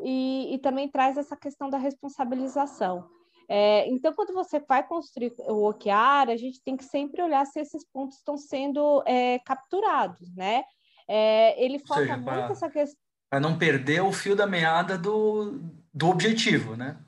e, 0.00 0.54
e 0.54 0.58
também 0.58 0.86
traz 0.88 1.16
essa 1.16 1.36
questão 1.36 1.70
da 1.70 1.78
responsabilização. 1.78 3.08
É, 3.48 3.88
então, 3.88 4.12
quando 4.14 4.32
você 4.32 4.60
vai 4.60 4.86
construir 4.86 5.34
o 5.38 5.68
OKR, 5.68 6.30
a 6.30 6.36
gente 6.36 6.62
tem 6.62 6.76
que 6.76 6.84
sempre 6.84 7.22
olhar 7.22 7.44
se 7.46 7.60
esses 7.60 7.84
pontos 7.84 8.18
estão 8.18 8.36
sendo 8.36 9.02
é, 9.06 9.38
capturados, 9.40 10.34
né? 10.34 10.64
É, 11.06 11.62
ele 11.62 11.78
foca 11.78 12.00
seja, 12.00 12.16
muito 12.16 12.24
pra, 12.24 12.50
essa 12.50 12.70
questão. 12.70 13.00
Para 13.30 13.40
não 13.40 13.58
perder 13.58 14.00
o 14.02 14.12
fio 14.12 14.34
da 14.34 14.46
meada 14.46 14.96
do, 14.96 15.60
do 15.92 16.08
objetivo, 16.08 16.76
né? 16.76 16.98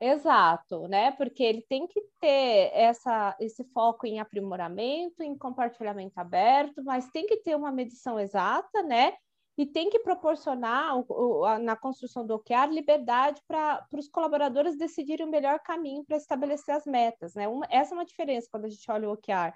Exato, 0.00 0.88
né? 0.88 1.10
Porque 1.12 1.42
ele 1.42 1.62
tem 1.68 1.86
que 1.86 2.00
ter 2.18 2.70
essa, 2.72 3.36
esse 3.38 3.64
foco 3.64 4.06
em 4.06 4.18
aprimoramento, 4.18 5.22
em 5.22 5.36
compartilhamento 5.36 6.18
aberto, 6.18 6.82
mas 6.82 7.10
tem 7.10 7.26
que 7.26 7.36
ter 7.38 7.54
uma 7.54 7.70
medição 7.70 8.18
exata, 8.18 8.82
né? 8.82 9.12
E 9.58 9.66
tem 9.66 9.90
que 9.90 9.98
proporcionar, 9.98 10.94
na 11.60 11.76
construção 11.76 12.24
do 12.24 12.34
OKR, 12.34 12.70
liberdade 12.70 13.42
para 13.46 13.86
os 13.92 14.08
colaboradores 14.08 14.78
decidirem 14.78 15.26
o 15.26 15.30
melhor 15.30 15.58
caminho 15.60 16.04
para 16.04 16.16
estabelecer 16.16 16.74
as 16.74 16.86
metas, 16.86 17.34
né? 17.34 17.46
Uma, 17.46 17.66
essa 17.68 17.92
é 17.92 17.96
uma 17.96 18.04
diferença 18.04 18.48
quando 18.50 18.64
a 18.64 18.68
gente 18.68 18.90
olha 18.90 19.08
o 19.08 19.12
OKR. 19.12 19.52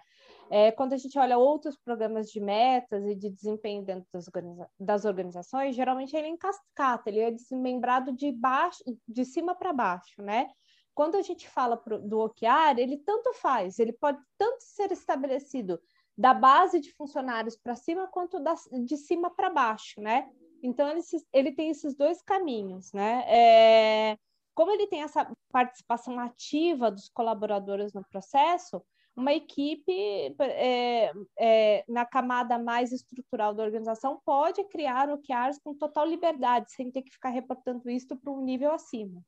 É, 0.50 0.70
quando 0.72 0.92
a 0.92 0.96
gente 0.96 1.18
olha 1.18 1.38
outros 1.38 1.78
programas 1.78 2.30
de 2.30 2.38
metas 2.38 3.04
e 3.06 3.14
de 3.14 3.30
desempenho 3.30 3.82
dentro 3.82 4.06
das, 4.12 4.26
organiza 4.26 4.68
das 4.78 5.04
organizações, 5.04 5.74
geralmente 5.74 6.14
ele 6.14 6.26
é 6.26 6.30
em 6.30 6.36
cascata, 6.36 7.08
ele 7.08 7.20
é 7.20 7.30
desmembrado 7.30 8.12
de 8.12 8.30
baixo, 8.30 8.84
de 9.08 9.24
cima 9.24 9.54
para 9.54 9.72
baixo, 9.72 10.20
né? 10.22 10.50
Quando 10.94 11.16
a 11.16 11.22
gente 11.22 11.48
fala 11.48 11.76
pro, 11.76 11.98
do 11.98 12.20
OKR, 12.20 12.78
ele 12.78 12.98
tanto 12.98 13.32
faz, 13.34 13.78
ele 13.78 13.92
pode 13.92 14.18
tanto 14.38 14.62
ser 14.62 14.92
estabelecido 14.92 15.80
da 16.16 16.32
base 16.32 16.80
de 16.80 16.92
funcionários 16.94 17.56
para 17.56 17.74
cima 17.74 18.06
quanto 18.08 18.38
da, 18.40 18.54
de 18.84 18.96
cima 18.96 19.30
para 19.30 19.50
baixo, 19.50 20.00
né? 20.00 20.30
Então 20.62 20.88
ele, 20.88 21.00
ele 21.32 21.52
tem 21.52 21.70
esses 21.70 21.94
dois 21.94 22.22
caminhos, 22.22 22.92
né? 22.92 23.24
É, 23.26 24.18
como 24.54 24.70
ele 24.70 24.86
tem 24.86 25.02
essa 25.02 25.30
participação 25.50 26.18
ativa 26.18 26.90
dos 26.90 27.08
colaboradores 27.08 27.92
no 27.92 28.04
processo, 28.04 28.82
uma 29.16 29.32
equipe 29.32 29.92
é, 30.40 31.12
é, 31.38 31.84
na 31.88 32.04
camada 32.04 32.58
mais 32.58 32.92
estrutural 32.92 33.54
da 33.54 33.62
organização 33.62 34.20
pode 34.24 34.64
criar 34.64 35.08
OKRs 35.08 35.60
com 35.62 35.74
total 35.74 36.06
liberdade, 36.06 36.72
sem 36.72 36.90
ter 36.90 37.02
que 37.02 37.12
ficar 37.12 37.30
reportando 37.30 37.88
isso 37.90 38.16
para 38.16 38.32
um 38.32 38.42
nível 38.42 38.72
acima. 38.72 39.22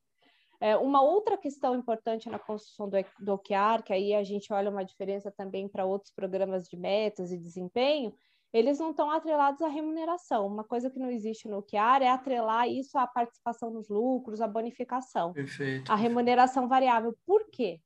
É, 0.60 0.76
uma 0.76 1.02
outra 1.02 1.36
questão 1.36 1.74
importante 1.74 2.28
na 2.28 2.38
construção 2.38 2.88
do, 2.88 2.96
do 3.20 3.34
OKR, 3.34 3.82
que 3.84 3.92
aí 3.92 4.14
a 4.14 4.22
gente 4.22 4.52
olha 4.52 4.70
uma 4.70 4.84
diferença 4.84 5.30
também 5.30 5.68
para 5.68 5.84
outros 5.84 6.12
programas 6.12 6.66
de 6.68 6.76
metas 6.76 7.32
e 7.32 7.38
desempenho, 7.38 8.14
eles 8.52 8.78
não 8.78 8.90
estão 8.90 9.10
atrelados 9.10 9.60
à 9.60 9.68
remuneração. 9.68 10.46
Uma 10.46 10.64
coisa 10.64 10.88
que 10.88 10.98
não 10.98 11.10
existe 11.10 11.48
no 11.48 11.58
OKR 11.58 12.02
é 12.02 12.08
atrelar 12.08 12.68
isso 12.68 12.96
à 12.96 13.06
participação 13.06 13.70
nos 13.70 13.88
lucros, 13.88 14.40
à 14.40 14.48
bonificação. 14.48 15.32
Perfeito. 15.32 15.92
A 15.92 15.96
remuneração 15.96 16.66
variável. 16.66 17.14
Por 17.26 17.50
quê? 17.50 17.80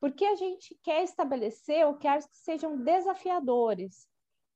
porque 0.00 0.24
a 0.24 0.34
gente 0.34 0.76
quer 0.82 1.04
estabelecer 1.04 1.86
o 1.86 1.96
que 1.96 2.08
sejam 2.32 2.78
desafiadores. 2.78 4.08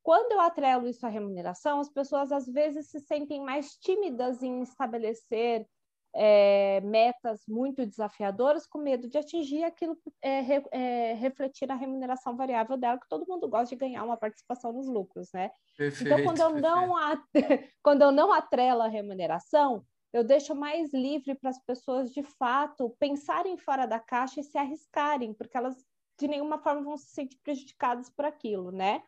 Quando 0.02 0.32
eu 0.32 0.40
atrelo 0.40 0.88
isso 0.88 1.06
à 1.06 1.08
remuneração, 1.08 1.80
as 1.80 1.90
pessoas 1.90 2.32
às 2.32 2.46
vezes 2.46 2.88
se 2.88 2.98
sentem 3.00 3.42
mais 3.42 3.76
tímidas 3.76 4.42
em 4.42 4.62
estabelecer 4.62 5.66
é, 6.14 6.80
metas 6.82 7.42
muito 7.48 7.84
desafiadoras, 7.84 8.66
com 8.66 8.78
medo 8.78 9.08
de 9.08 9.18
atingir 9.18 9.64
aquilo, 9.64 9.98
é, 10.22 10.40
re, 10.40 10.62
é, 10.70 11.14
refletir 11.14 11.70
a 11.70 11.74
remuneração 11.74 12.36
variável 12.36 12.76
dela, 12.76 12.98
que 12.98 13.08
todo 13.08 13.26
mundo 13.26 13.48
gosta 13.48 13.74
de 13.74 13.80
ganhar 13.80 14.04
uma 14.04 14.16
participação 14.16 14.72
nos 14.72 14.86
lucros, 14.86 15.30
né? 15.32 15.50
Perfeito, 15.76 16.12
então, 16.12 16.24
quando 16.24 16.40
eu, 16.40 16.60
não 16.60 16.94
quando 17.82 18.02
eu 18.02 18.12
não 18.12 18.32
atrelo 18.32 18.82
a 18.82 18.88
remuneração, 18.88 19.84
eu 20.12 20.22
deixo 20.22 20.54
mais 20.54 20.94
livre 20.94 21.34
para 21.34 21.50
as 21.50 21.58
pessoas 21.64 22.12
de 22.12 22.22
fato 22.22 22.94
pensarem 23.00 23.56
fora 23.56 23.84
da 23.84 23.98
caixa 23.98 24.40
e 24.40 24.44
se 24.44 24.56
arriscarem, 24.56 25.34
porque 25.34 25.56
elas 25.56 25.74
de 26.18 26.28
nenhuma 26.28 26.58
forma 26.58 26.82
vão 26.82 26.96
se 26.96 27.06
sentir 27.06 27.38
prejudicadas 27.42 28.08
por 28.08 28.24
aquilo, 28.24 28.70
né? 28.70 29.02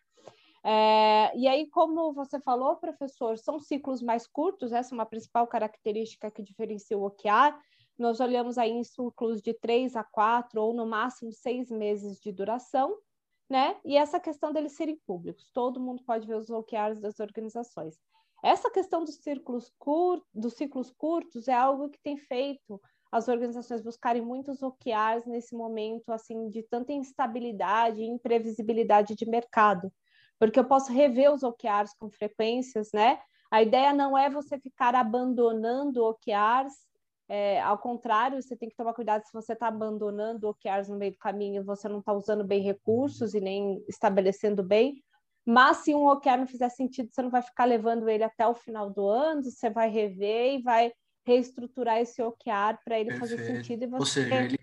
É, 0.69 1.31
e 1.39 1.47
aí, 1.47 1.71
como 1.71 2.13
você 2.13 2.41
falou, 2.41 2.75
professor, 2.75 3.39
são 3.39 3.61
ciclos 3.61 4.03
mais 4.03 4.27
curtos, 4.27 4.73
essa 4.73 4.93
é 4.93 4.97
uma 4.97 5.07
principal 5.07 5.47
característica 5.47 6.29
que 6.29 6.43
diferencia 6.43 6.99
o 6.99 7.07
OKR. 7.07 7.57
Nós 7.97 8.19
olhamos 8.19 8.59
aí 8.59 8.73
em 8.73 8.83
ciclos 8.83 9.41
de 9.41 9.55
três 9.55 9.95
a 9.95 10.03
quatro 10.03 10.61
ou 10.61 10.75
no 10.75 10.85
máximo 10.85 11.33
seis 11.33 11.71
meses 11.71 12.19
de 12.19 12.33
duração, 12.33 12.99
né? 13.49 13.77
E 13.85 13.97
essa 13.97 14.19
questão 14.19 14.53
deles 14.53 14.73
serem 14.73 15.01
públicos, 15.07 15.49
todo 15.55 15.79
mundo 15.79 16.03
pode 16.05 16.27
ver 16.27 16.35
os 16.35 16.51
OKRs 16.51 17.01
das 17.01 17.21
organizações. 17.21 17.97
Essa 18.43 18.69
questão 18.69 19.05
dos 19.05 19.15
círculos 19.23 19.73
cur... 19.79 20.21
dos 20.35 20.55
ciclos 20.55 20.91
curtos 20.91 21.47
é 21.47 21.55
algo 21.55 21.89
que 21.91 22.03
tem 22.03 22.17
feito 22.17 22.81
as 23.13 23.29
organizações 23.29 23.83
buscarem 23.83 24.21
muitos 24.21 24.65
OKRs 24.65 25.29
nesse 25.29 25.55
momento 25.55 26.11
assim 26.11 26.49
de 26.49 26.65
tanta 26.65 26.93
instabilidade 26.93 28.01
e 28.01 28.09
imprevisibilidade 28.09 29.15
de 29.15 29.31
mercado, 29.31 29.93
porque 30.39 30.59
eu 30.59 30.65
posso 30.65 30.93
rever 30.93 31.33
os 31.33 31.43
OKRs 31.43 31.95
com 31.99 32.11
frequências, 32.11 32.91
né? 32.93 33.19
A 33.51 33.63
ideia 33.63 33.93
não 33.93 34.17
é 34.17 34.29
você 34.29 34.59
ficar 34.59 34.95
abandonando 34.95 36.05
OKRs, 36.05 36.75
é, 37.29 37.61
ao 37.61 37.79
contrário, 37.79 38.41
você 38.41 38.57
tem 38.57 38.69
que 38.69 38.77
tomar 38.77 38.95
cuidado 38.95 39.25
se 39.25 39.33
você 39.33 39.53
está 39.53 39.67
abandonando 39.67 40.49
OKRs 40.49 40.89
no 40.89 40.97
meio 40.97 41.13
do 41.13 41.19
caminho, 41.19 41.65
você 41.65 41.89
não 41.89 41.99
está 41.99 42.13
usando 42.13 42.45
bem 42.45 42.63
recursos 42.63 43.35
e 43.35 43.41
nem 43.41 43.85
estabelecendo 43.89 44.63
bem, 44.63 45.03
mas 45.45 45.79
se 45.79 45.95
um 45.95 46.07
OKR 46.07 46.39
não 46.39 46.47
fizer 46.47 46.69
sentido, 46.69 47.09
você 47.13 47.23
não 47.23 47.31
vai 47.31 47.41
ficar 47.41 47.65
levando 47.65 48.09
ele 48.09 48.25
até 48.25 48.47
o 48.47 48.55
final 48.55 48.91
do 48.91 49.09
ano, 49.09 49.45
você 49.45 49.71
vai 49.71 49.89
rever 49.89 50.59
e 50.59 50.63
vai 50.63 50.93
reestruturar 51.25 51.99
esse 51.99 52.21
OKR 52.21 52.79
para 52.85 52.99
ele 52.99 53.11
Perfeito. 53.11 53.19
fazer 53.19 53.39
sentido. 53.39 53.85
E 53.85 53.87
você 53.87 53.99
Ou 53.99 54.07
seja, 54.07 54.45
ele, 54.45 54.59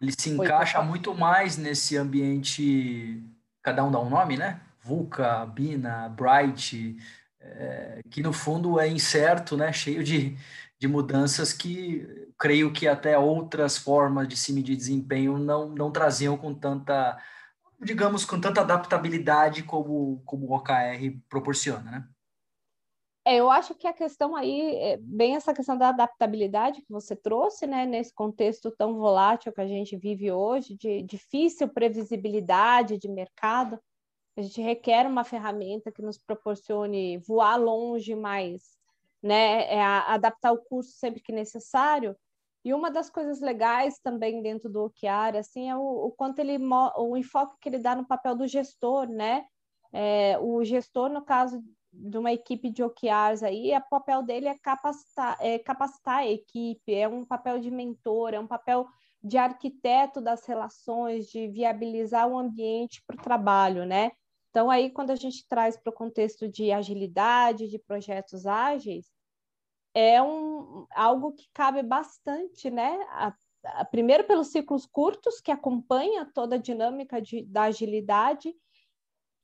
ele 0.00 0.12
se 0.16 0.30
encaixa 0.30 0.80
muito 0.82 1.12
mais 1.12 1.56
nesse 1.56 1.96
ambiente, 1.96 3.20
cada 3.62 3.84
um 3.84 3.90
dá 3.90 4.00
um 4.00 4.10
nome, 4.10 4.36
né? 4.36 4.60
VUCA, 4.82 5.46
Bina, 5.46 6.08
Bright, 6.08 6.96
é, 7.40 8.00
que 8.10 8.22
no 8.22 8.32
fundo 8.32 8.78
é 8.80 8.88
incerto, 8.88 9.56
né? 9.56 9.72
Cheio 9.72 10.02
de, 10.02 10.36
de 10.78 10.88
mudanças 10.88 11.52
que 11.52 12.06
creio 12.38 12.72
que 12.72 12.88
até 12.88 13.16
outras 13.16 13.78
formas 13.78 14.26
de 14.28 14.36
se 14.36 14.52
medir 14.52 14.76
desempenho 14.76 15.38
não, 15.38 15.68
não 15.68 15.90
traziam 15.90 16.36
com 16.36 16.52
tanta 16.54 17.18
digamos, 17.82 18.24
com 18.24 18.40
tanta 18.40 18.60
adaptabilidade 18.60 19.64
como, 19.64 20.22
como 20.24 20.46
o 20.46 20.54
OKR 20.54 21.18
proporciona, 21.28 21.90
né? 21.90 22.04
É, 23.24 23.36
eu 23.36 23.48
acho 23.50 23.74
que 23.76 23.86
a 23.86 23.92
questão 23.92 24.34
aí, 24.34 24.76
é 24.76 24.96
bem 24.96 25.36
essa 25.36 25.54
questão 25.54 25.78
da 25.78 25.90
adaptabilidade 25.90 26.82
que 26.82 26.90
você 26.90 27.14
trouxe, 27.14 27.66
né, 27.68 27.86
nesse 27.86 28.12
contexto 28.12 28.70
tão 28.72 28.98
volátil 28.98 29.52
que 29.52 29.60
a 29.60 29.66
gente 29.66 29.96
vive 29.96 30.32
hoje, 30.32 30.76
de 30.76 31.02
difícil 31.02 31.68
previsibilidade 31.68 32.98
de 32.98 33.08
mercado, 33.08 33.78
a 34.36 34.42
gente 34.42 34.60
requer 34.60 35.06
uma 35.06 35.24
ferramenta 35.24 35.92
que 35.92 36.02
nos 36.02 36.18
proporcione 36.18 37.18
voar 37.18 37.56
longe, 37.56 38.14
mas 38.14 38.76
né, 39.22 39.72
é 39.72 39.80
adaptar 39.80 40.52
o 40.52 40.58
curso 40.58 40.90
sempre 40.92 41.20
que 41.22 41.32
necessário. 41.32 42.16
E 42.64 42.72
uma 42.74 42.90
das 42.90 43.10
coisas 43.10 43.40
legais 43.40 43.98
também 44.00 44.42
dentro 44.42 44.70
do 44.70 44.84
OKR, 44.84 45.36
assim, 45.38 45.68
é 45.68 45.76
o, 45.76 46.06
o 46.06 46.12
quanto 46.12 46.38
ele 46.38 46.58
o 46.96 47.16
enfoque 47.16 47.56
que 47.60 47.68
ele 47.68 47.78
dá 47.78 47.94
no 47.94 48.06
papel 48.06 48.34
do 48.34 48.46
gestor, 48.46 49.08
né? 49.08 49.44
É, 49.92 50.38
o 50.40 50.64
gestor, 50.64 51.10
no 51.10 51.22
caso 51.22 51.62
de 51.92 52.16
uma 52.16 52.32
equipe 52.32 52.70
de 52.70 52.82
OKRs 52.82 53.42
aí, 53.42 53.76
o 53.76 53.88
papel 53.90 54.22
dele 54.22 54.48
é 54.48 54.58
capacitar, 54.58 55.36
é 55.40 55.58
capacitar 55.58 56.18
a 56.18 56.26
equipe, 56.26 56.94
é 56.94 57.06
um 57.06 57.24
papel 57.24 57.58
de 57.58 57.70
mentor, 57.70 58.32
é 58.32 58.40
um 58.40 58.46
papel 58.46 58.86
de 59.22 59.38
arquiteto 59.38 60.20
das 60.20 60.44
relações, 60.46 61.26
de 61.26 61.46
viabilizar 61.48 62.26
o 62.28 62.36
ambiente 62.36 63.02
para 63.06 63.16
o 63.16 63.22
trabalho, 63.22 63.84
né? 63.84 64.10
Então, 64.50 64.70
aí, 64.70 64.90
quando 64.90 65.10
a 65.10 65.14
gente 65.14 65.46
traz 65.48 65.76
para 65.76 65.90
o 65.90 65.94
contexto 65.94 66.48
de 66.48 66.72
agilidade, 66.72 67.68
de 67.68 67.78
projetos 67.78 68.46
ágeis, 68.46 69.06
é 69.94 70.22
um, 70.22 70.86
algo 70.94 71.32
que 71.32 71.46
cabe 71.54 71.82
bastante, 71.82 72.70
né? 72.70 72.98
A, 73.10 73.34
a, 73.64 73.84
primeiro 73.84 74.24
pelos 74.24 74.48
ciclos 74.48 74.86
curtos, 74.86 75.40
que 75.40 75.50
acompanha 75.50 76.30
toda 76.34 76.56
a 76.56 76.58
dinâmica 76.58 77.20
de, 77.20 77.44
da 77.44 77.64
agilidade, 77.64 78.54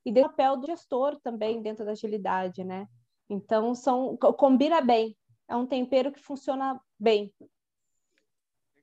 e 0.09 0.13
do 0.13 0.23
papel 0.23 0.57
do 0.57 0.67
gestor 0.67 1.21
também 1.21 1.61
dentro 1.61 1.85
da 1.85 1.93
agilidade, 1.93 2.65
né? 2.65 2.89
Então, 3.29 3.75
são, 3.75 4.17
combina 4.17 4.81
bem, 4.81 5.15
é 5.47 5.55
um 5.55 5.67
tempero 5.67 6.11
que 6.11 6.21
funciona 6.21 6.81
bem. 6.99 7.33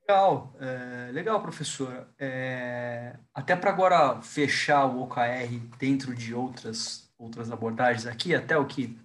Legal, 0.02 0.54
é, 0.60 1.12
legal, 1.12 1.42
professora. 1.42 2.08
É, 2.20 3.18
até 3.34 3.56
para 3.56 3.72
agora 3.72 4.22
fechar 4.22 4.86
o 4.86 5.02
OKR 5.02 5.58
dentro 5.80 6.14
de 6.14 6.34
outras 6.34 7.06
outras 7.18 7.50
abordagens 7.50 8.06
aqui, 8.06 8.36
até 8.36 8.58
o 8.58 8.68
que 8.68 9.00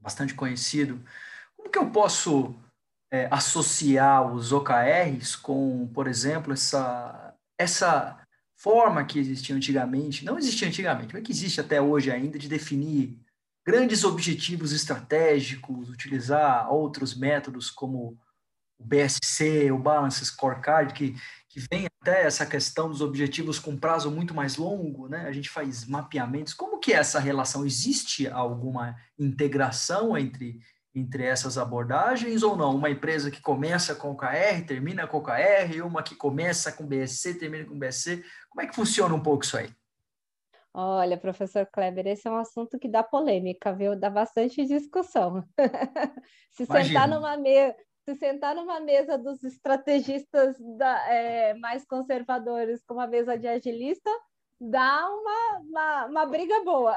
bastante 0.00 0.34
conhecido. 0.34 1.00
Como 1.56 1.70
que 1.70 1.78
eu 1.78 1.90
posso 1.90 2.54
é, 3.12 3.28
associar 3.30 4.32
os 4.32 4.50
OKRs 4.50 5.36
com, 5.36 5.86
por 5.92 6.08
exemplo, 6.08 6.52
essa, 6.52 7.34
essa 7.58 8.26
forma 8.58 9.04
que 9.04 9.18
existia 9.18 9.54
antigamente, 9.54 10.24
não 10.24 10.36
existia 10.36 10.68
antigamente, 10.68 11.14
mas 11.14 11.22
que 11.22 11.32
existe 11.32 11.60
até 11.60 11.80
hoje 11.80 12.10
ainda, 12.10 12.38
de 12.38 12.48
definir 12.48 13.16
grandes 13.64 14.02
objetivos 14.02 14.72
estratégicos, 14.72 15.88
utilizar 15.88 16.72
outros 16.72 17.14
métodos 17.14 17.70
como 17.70 18.18
o 18.78 18.84
BSC, 18.84 19.70
o 19.70 19.78
Balance 19.78 20.24
Scorecard, 20.24 20.92
que, 20.92 21.14
que 21.48 21.60
vem 21.70 21.86
até 22.00 22.24
essa 22.24 22.46
questão 22.46 22.88
dos 22.88 23.00
objetivos 23.00 23.58
com 23.58 23.76
prazo 23.76 24.10
muito 24.10 24.34
mais 24.34 24.56
longo, 24.56 25.08
né? 25.08 25.26
A 25.26 25.32
gente 25.32 25.50
faz 25.50 25.84
mapeamentos. 25.84 26.54
Como 26.54 26.78
que 26.78 26.92
é 26.92 26.96
essa 26.96 27.20
relação? 27.20 27.66
Existe 27.66 28.26
alguma 28.28 28.96
integração 29.18 30.16
entre, 30.16 30.60
entre 30.98 31.24
essas 31.24 31.56
abordagens 31.56 32.42
ou 32.42 32.56
não? 32.56 32.74
Uma 32.74 32.90
empresa 32.90 33.30
que 33.30 33.40
começa 33.40 33.94
com 33.94 34.10
o 34.10 34.16
KR, 34.16 34.64
termina 34.66 35.06
com 35.06 35.18
o 35.18 35.22
KR, 35.22 35.82
uma 35.84 36.02
que 36.02 36.14
começa 36.14 36.72
com 36.72 36.86
BSC, 36.86 37.34
termina 37.34 37.64
com 37.64 37.78
BSC. 37.78 38.22
Como 38.50 38.62
é 38.62 38.66
que 38.66 38.74
funciona 38.74 39.14
um 39.14 39.22
pouco 39.22 39.44
isso 39.44 39.56
aí? 39.56 39.70
Olha, 40.72 41.16
professor 41.16 41.66
Kleber, 41.66 42.06
esse 42.06 42.28
é 42.28 42.30
um 42.30 42.36
assunto 42.36 42.78
que 42.78 42.88
dá 42.88 43.02
polêmica, 43.02 43.72
viu? 43.72 43.98
Dá 43.98 44.10
bastante 44.10 44.64
discussão. 44.64 45.42
Se 46.52 46.64
Imagina. 46.64 46.84
sentar 46.84 47.08
numa 47.08 47.36
mesa, 47.36 47.76
se 48.04 48.14
sentar 48.14 48.54
numa 48.54 48.80
mesa 48.80 49.18
dos 49.18 49.42
estrategistas 49.42 50.56
da, 50.76 51.12
é, 51.12 51.54
mais 51.54 51.84
conservadores 51.84 52.82
com 52.84 52.94
uma 52.94 53.06
mesa 53.06 53.36
de 53.36 53.46
agilista, 53.46 54.10
dá 54.60 55.08
uma, 55.08 55.58
uma, 55.60 56.06
uma 56.06 56.26
briga 56.26 56.62
boa. 56.64 56.96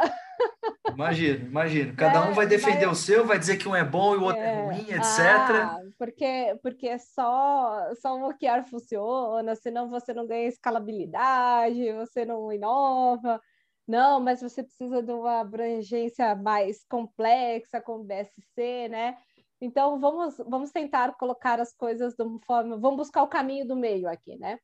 Imagino, 0.89 1.45
imagino. 1.47 1.93
Cada 1.97 2.19
é, 2.19 2.29
um 2.29 2.33
vai 2.33 2.47
defender 2.47 2.87
mas... 2.87 2.99
o 2.99 3.01
seu, 3.01 3.25
vai 3.25 3.37
dizer 3.37 3.57
que 3.57 3.67
um 3.67 3.75
é 3.75 3.83
bom 3.83 4.15
e 4.15 4.17
o 4.17 4.23
outro 4.23 4.41
é, 4.41 4.53
é 4.53 4.61
ruim, 4.61 4.91
etc. 4.91 5.19
Ah, 5.19 5.79
porque, 5.97 6.57
porque 6.63 6.97
só, 6.99 7.93
só 8.01 8.15
um 8.15 8.25
OKR 8.25 8.67
funciona, 8.69 9.55
senão 9.55 9.89
você 9.89 10.13
não 10.13 10.25
ganha 10.25 10.47
escalabilidade, 10.47 11.93
você 11.93 12.25
não 12.25 12.51
inova. 12.51 13.39
Não, 13.87 14.19
mas 14.19 14.41
você 14.41 14.63
precisa 14.63 15.01
de 15.01 15.11
uma 15.11 15.41
abrangência 15.41 16.35
mais 16.35 16.83
complexa, 16.85 17.81
com 17.81 18.03
BSC, 18.03 18.87
né? 18.89 19.17
Então, 19.59 19.99
vamos, 19.99 20.37
vamos 20.37 20.71
tentar 20.71 21.13
colocar 21.17 21.59
as 21.59 21.73
coisas 21.73 22.15
de 22.15 22.23
uma 22.23 22.39
forma. 22.45 22.77
Vamos 22.77 22.97
buscar 22.97 23.21
o 23.21 23.27
caminho 23.27 23.67
do 23.67 23.75
meio 23.75 24.07
aqui, 24.07 24.37
né? 24.37 24.57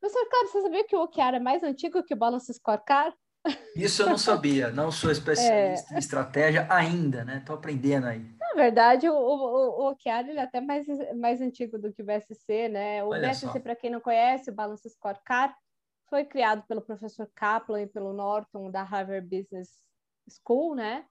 Professor 0.00 0.28
Cláudio, 0.28 0.52
você 0.52 0.62
sabia 0.62 0.86
que 0.86 0.96
o 0.96 1.02
OKR 1.02 1.34
é 1.34 1.40
mais 1.40 1.62
antigo 1.62 2.02
que 2.02 2.14
o 2.14 2.16
Balance 2.16 2.52
Scorecard? 2.54 3.16
Isso 3.74 4.02
eu 4.02 4.08
não 4.08 4.18
sabia, 4.18 4.70
não 4.70 4.90
sou 4.90 5.10
especialista 5.10 5.92
é... 5.94 5.96
em 5.96 5.98
estratégia 5.98 6.66
ainda, 6.70 7.24
né? 7.24 7.38
Estou 7.38 7.56
aprendendo 7.56 8.06
aí. 8.06 8.24
Na 8.40 8.54
verdade, 8.54 9.08
o, 9.08 9.14
o, 9.14 9.82
o 9.82 9.90
OKR 9.90 10.28
ele 10.28 10.38
é 10.38 10.42
até 10.42 10.60
mais, 10.60 10.86
mais 11.16 11.40
antigo 11.40 11.78
do 11.78 11.92
que 11.92 12.02
o 12.02 12.04
BSC, 12.04 12.68
né? 12.68 13.04
O 13.04 13.08
Olha 13.08 13.28
BSC, 13.28 13.60
para 13.60 13.76
quem 13.76 13.90
não 13.90 14.00
conhece, 14.00 14.50
o 14.50 14.54
Balance 14.54 14.88
Scorecard, 14.88 15.54
foi 16.08 16.24
criado 16.24 16.62
pelo 16.66 16.82
professor 16.82 17.30
Kaplan 17.34 17.82
e 17.82 17.86
pelo 17.86 18.12
Norton 18.12 18.70
da 18.70 18.82
Harvard 18.82 19.26
Business 19.26 19.68
School, 20.28 20.74
né? 20.74 21.04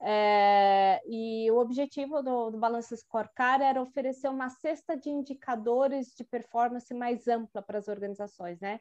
É, 0.00 1.00
e 1.06 1.50
o 1.50 1.58
objetivo 1.58 2.22
do, 2.22 2.50
do 2.50 2.58
Balance 2.58 2.94
Scorecard 2.96 3.64
era 3.64 3.80
oferecer 3.80 4.28
uma 4.28 4.50
cesta 4.50 4.96
de 4.96 5.08
indicadores 5.08 6.14
de 6.14 6.22
performance 6.24 6.92
mais 6.92 7.26
ampla 7.26 7.62
para 7.62 7.78
as 7.78 7.88
organizações, 7.88 8.60
né? 8.60 8.78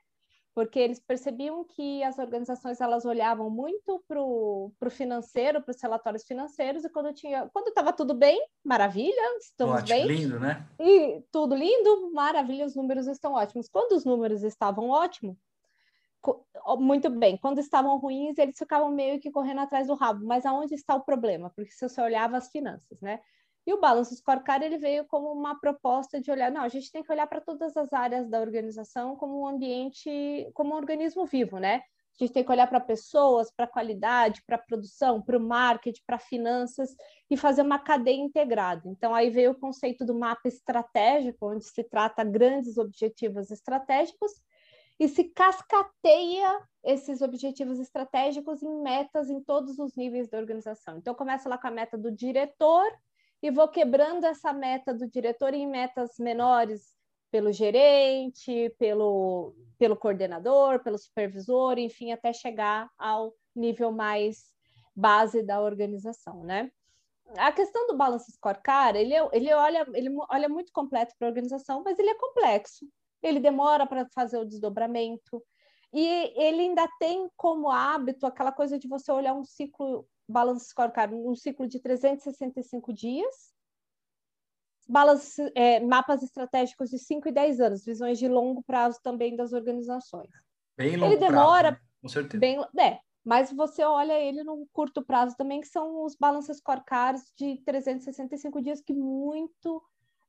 Porque 0.53 0.79
eles 0.79 1.01
percebiam 1.01 1.65
que 1.65 2.01
as 2.03 2.17
organizações 2.17 2.79
elas 2.79 3.03
olhavam 3.03 3.49
muito 3.49 4.01
para 4.07 4.21
o 4.21 4.71
financeiro, 4.89 5.61
para 5.61 5.71
os 5.71 5.81
relatórios 5.81 6.23
financeiros, 6.23 6.85
e 6.85 6.89
quando 6.89 7.13
tinha, 7.13 7.49
quando 7.51 7.67
estava 7.67 7.91
tudo 7.91 8.13
bem, 8.13 8.41
maravilha, 8.63 9.37
estamos 9.37 9.81
Ótimo, 9.81 9.87
bem. 9.99 10.07
lindo, 10.07 10.39
né? 10.39 10.65
E 10.79 11.21
tudo 11.29 11.55
lindo, 11.55 12.11
maravilha, 12.13 12.65
os 12.65 12.75
números 12.75 13.07
estão 13.07 13.33
ótimos. 13.33 13.67
Quando 13.67 13.93
os 13.93 14.05
números 14.05 14.43
estavam 14.43 14.89
ótimos, 14.89 15.37
muito 16.79 17.09
bem. 17.09 17.37
Quando 17.37 17.59
estavam 17.59 17.97
ruins, 17.97 18.37
eles 18.37 18.57
ficavam 18.57 18.89
meio 18.89 19.19
que 19.19 19.31
correndo 19.31 19.61
atrás 19.61 19.87
do 19.87 19.95
rabo. 19.95 20.25
Mas 20.25 20.45
aonde 20.45 20.75
está 20.75 20.95
o 20.95 21.03
problema? 21.03 21.51
Porque 21.55 21.71
se 21.71 21.87
você 21.87 22.01
olhava 22.01 22.37
as 22.37 22.49
finanças, 22.49 23.01
né? 23.01 23.19
E 23.67 23.73
o 23.73 23.79
Balance 23.79 24.15
Scorecard 24.15 24.63
ele 24.63 24.77
veio 24.77 25.05
como 25.05 25.31
uma 25.31 25.59
proposta 25.59 26.21
de 26.21 26.29
olhar, 26.29 26.51
não, 26.51 26.61
a 26.61 26.67
gente 26.67 26.91
tem 26.91 27.01
que 27.01 27.11
olhar 27.11 27.25
para 27.25 27.41
todas 27.41 27.75
as 27.75 27.91
áreas 27.91 28.29
da 28.29 28.39
organização 28.39 29.15
como 29.15 29.41
um 29.41 29.47
ambiente, 29.47 30.49
como 30.53 30.73
um 30.73 30.77
organismo 30.77 31.25
vivo, 31.25 31.57
né? 31.57 31.81
A 32.19 32.23
gente 32.23 32.31
tem 32.31 32.43
que 32.45 32.51
olhar 32.51 32.67
para 32.67 32.79
pessoas, 32.79 33.51
para 33.51 33.67
qualidade, 33.67 34.41
para 34.45 34.57
produção, 34.57 35.21
para 35.21 35.37
o 35.37 35.41
marketing, 35.41 36.01
para 36.05 36.17
finanças 36.17 36.95
e 37.29 37.35
fazer 37.35 37.61
uma 37.61 37.77
cadeia 37.77 38.21
integrada. 38.21 38.87
Então, 38.87 39.13
aí 39.13 39.29
veio 39.29 39.51
o 39.51 39.59
conceito 39.59 40.05
do 40.05 40.17
mapa 40.17 40.47
estratégico, 40.47 41.51
onde 41.51 41.65
se 41.65 41.83
trata 41.83 42.23
grandes 42.23 42.77
objetivos 42.77 43.51
estratégicos 43.51 44.31
e 44.99 45.07
se 45.07 45.25
cascateia 45.25 46.61
esses 46.83 47.21
objetivos 47.21 47.79
estratégicos 47.79 48.63
em 48.63 48.81
metas 48.81 49.29
em 49.29 49.41
todos 49.41 49.79
os 49.79 49.95
níveis 49.95 50.29
da 50.29 50.37
organização. 50.37 50.97
Então, 50.97 51.13
começa 51.13 51.49
lá 51.49 51.57
com 51.57 51.67
a 51.67 51.71
meta 51.71 51.97
do 51.97 52.11
diretor 52.11 52.85
e 53.41 53.51
vou 53.51 53.67
quebrando 53.67 54.25
essa 54.25 54.53
meta 54.53 54.93
do 54.93 55.07
diretor 55.07 55.53
em 55.53 55.67
metas 55.67 56.17
menores 56.17 56.95
pelo 57.29 57.51
gerente, 57.51 58.73
pelo, 58.79 59.53
pelo 59.77 59.97
coordenador, 59.97 60.81
pelo 60.81 60.97
supervisor, 60.97 61.77
enfim, 61.77 62.11
até 62.11 62.31
chegar 62.31 62.89
ao 62.97 63.33
nível 63.53 63.91
mais 63.91 64.53
base 64.95 65.43
da 65.43 65.59
organização, 65.59 66.43
né? 66.43 66.71
A 67.37 67.51
questão 67.51 67.87
do 67.87 67.97
Balance 67.97 68.31
Scorecard, 68.31 68.97
ele, 68.97 69.13
é, 69.13 69.29
ele, 69.33 69.53
olha, 69.53 69.85
ele 69.93 70.09
olha 70.29 70.47
muito 70.47 70.71
completo 70.71 71.13
para 71.17 71.27
a 71.27 71.31
organização, 71.31 71.83
mas 71.83 71.99
ele 71.99 72.11
é 72.11 72.15
complexo 72.15 72.85
ele 73.21 73.39
demora 73.39 73.85
para 73.85 74.07
fazer 74.13 74.37
o 74.37 74.45
desdobramento. 74.45 75.43
E 75.93 76.05
ele 76.35 76.61
ainda 76.61 76.87
tem 76.99 77.29
como 77.37 77.71
hábito 77.71 78.25
aquela 78.25 78.51
coisa 78.51 78.77
de 78.77 78.87
você 78.87 79.11
olhar 79.11 79.33
um 79.33 79.45
ciclo, 79.45 80.05
balance 80.27 80.67
scorecard, 80.67 81.13
um 81.13 81.35
ciclo 81.35 81.67
de 81.67 81.79
365 81.79 82.91
dias, 82.91 83.53
balance, 84.87 85.41
é, 85.55 85.79
mapas 85.79 86.21
estratégicos 86.21 86.89
de 86.89 86.99
5 86.99 87.29
e 87.29 87.31
10 87.31 87.61
anos, 87.61 87.85
visões 87.85 88.19
de 88.19 88.27
longo 88.27 88.61
prazo 88.63 88.99
também 89.01 89.35
das 89.35 89.53
organizações. 89.53 90.29
Bem 90.77 90.97
longo 90.97 91.13
ele 91.13 91.19
demora, 91.19 91.69
prazo, 91.69 91.83
né? 91.83 91.89
com 92.01 92.09
certeza. 92.09 92.39
Bem, 92.39 92.59
é, 92.79 92.99
mas 93.23 93.51
você 93.51 93.83
olha 93.83 94.19
ele 94.19 94.43
no 94.43 94.67
curto 94.71 95.03
prazo 95.03 95.35
também, 95.35 95.61
que 95.61 95.67
são 95.67 96.03
os 96.03 96.15
balance 96.15 96.53
scorecards 96.53 97.33
de 97.35 97.57
365 97.65 98.61
dias, 98.61 98.81
que 98.81 98.93
muito 98.93 99.81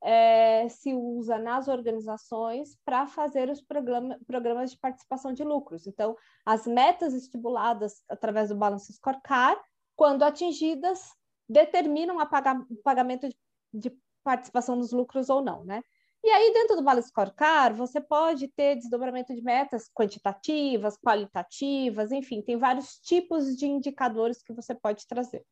é, 0.06 0.68
se 0.68 0.94
usa 0.94 1.36
nas 1.36 1.66
organizações 1.66 2.78
para 2.84 3.08
fazer 3.08 3.50
os 3.50 3.60
programa, 3.60 4.16
programas 4.24 4.70
de 4.70 4.78
participação 4.78 5.32
de 5.32 5.42
lucros. 5.42 5.84
Então, 5.84 6.16
as 6.44 6.64
metas 6.64 7.12
estipuladas 7.12 8.04
através 8.08 8.50
do 8.50 8.54
Balance 8.54 8.92
Scorecard, 8.92 9.60
quando 9.96 10.22
atingidas, 10.22 11.12
determinam 11.48 12.18
o 12.18 12.76
pagamento 12.84 13.28
de, 13.28 13.36
de 13.74 13.98
participação 14.22 14.76
nos 14.76 14.92
lucros 14.92 15.28
ou 15.28 15.42
não, 15.42 15.64
né? 15.64 15.82
E 16.22 16.28
aí, 16.28 16.52
dentro 16.52 16.76
do 16.76 16.82
Balance 16.82 17.08
Scorecard, 17.08 17.76
você 17.76 18.00
pode 18.00 18.46
ter 18.46 18.76
desdobramento 18.76 19.34
de 19.34 19.42
metas 19.42 19.90
quantitativas, 19.92 20.96
qualitativas, 20.96 22.12
enfim, 22.12 22.42
tem 22.42 22.56
vários 22.56 23.00
tipos 23.00 23.56
de 23.56 23.66
indicadores 23.66 24.40
que 24.40 24.52
você 24.52 24.72
pode 24.72 25.04
trazer. 25.08 25.44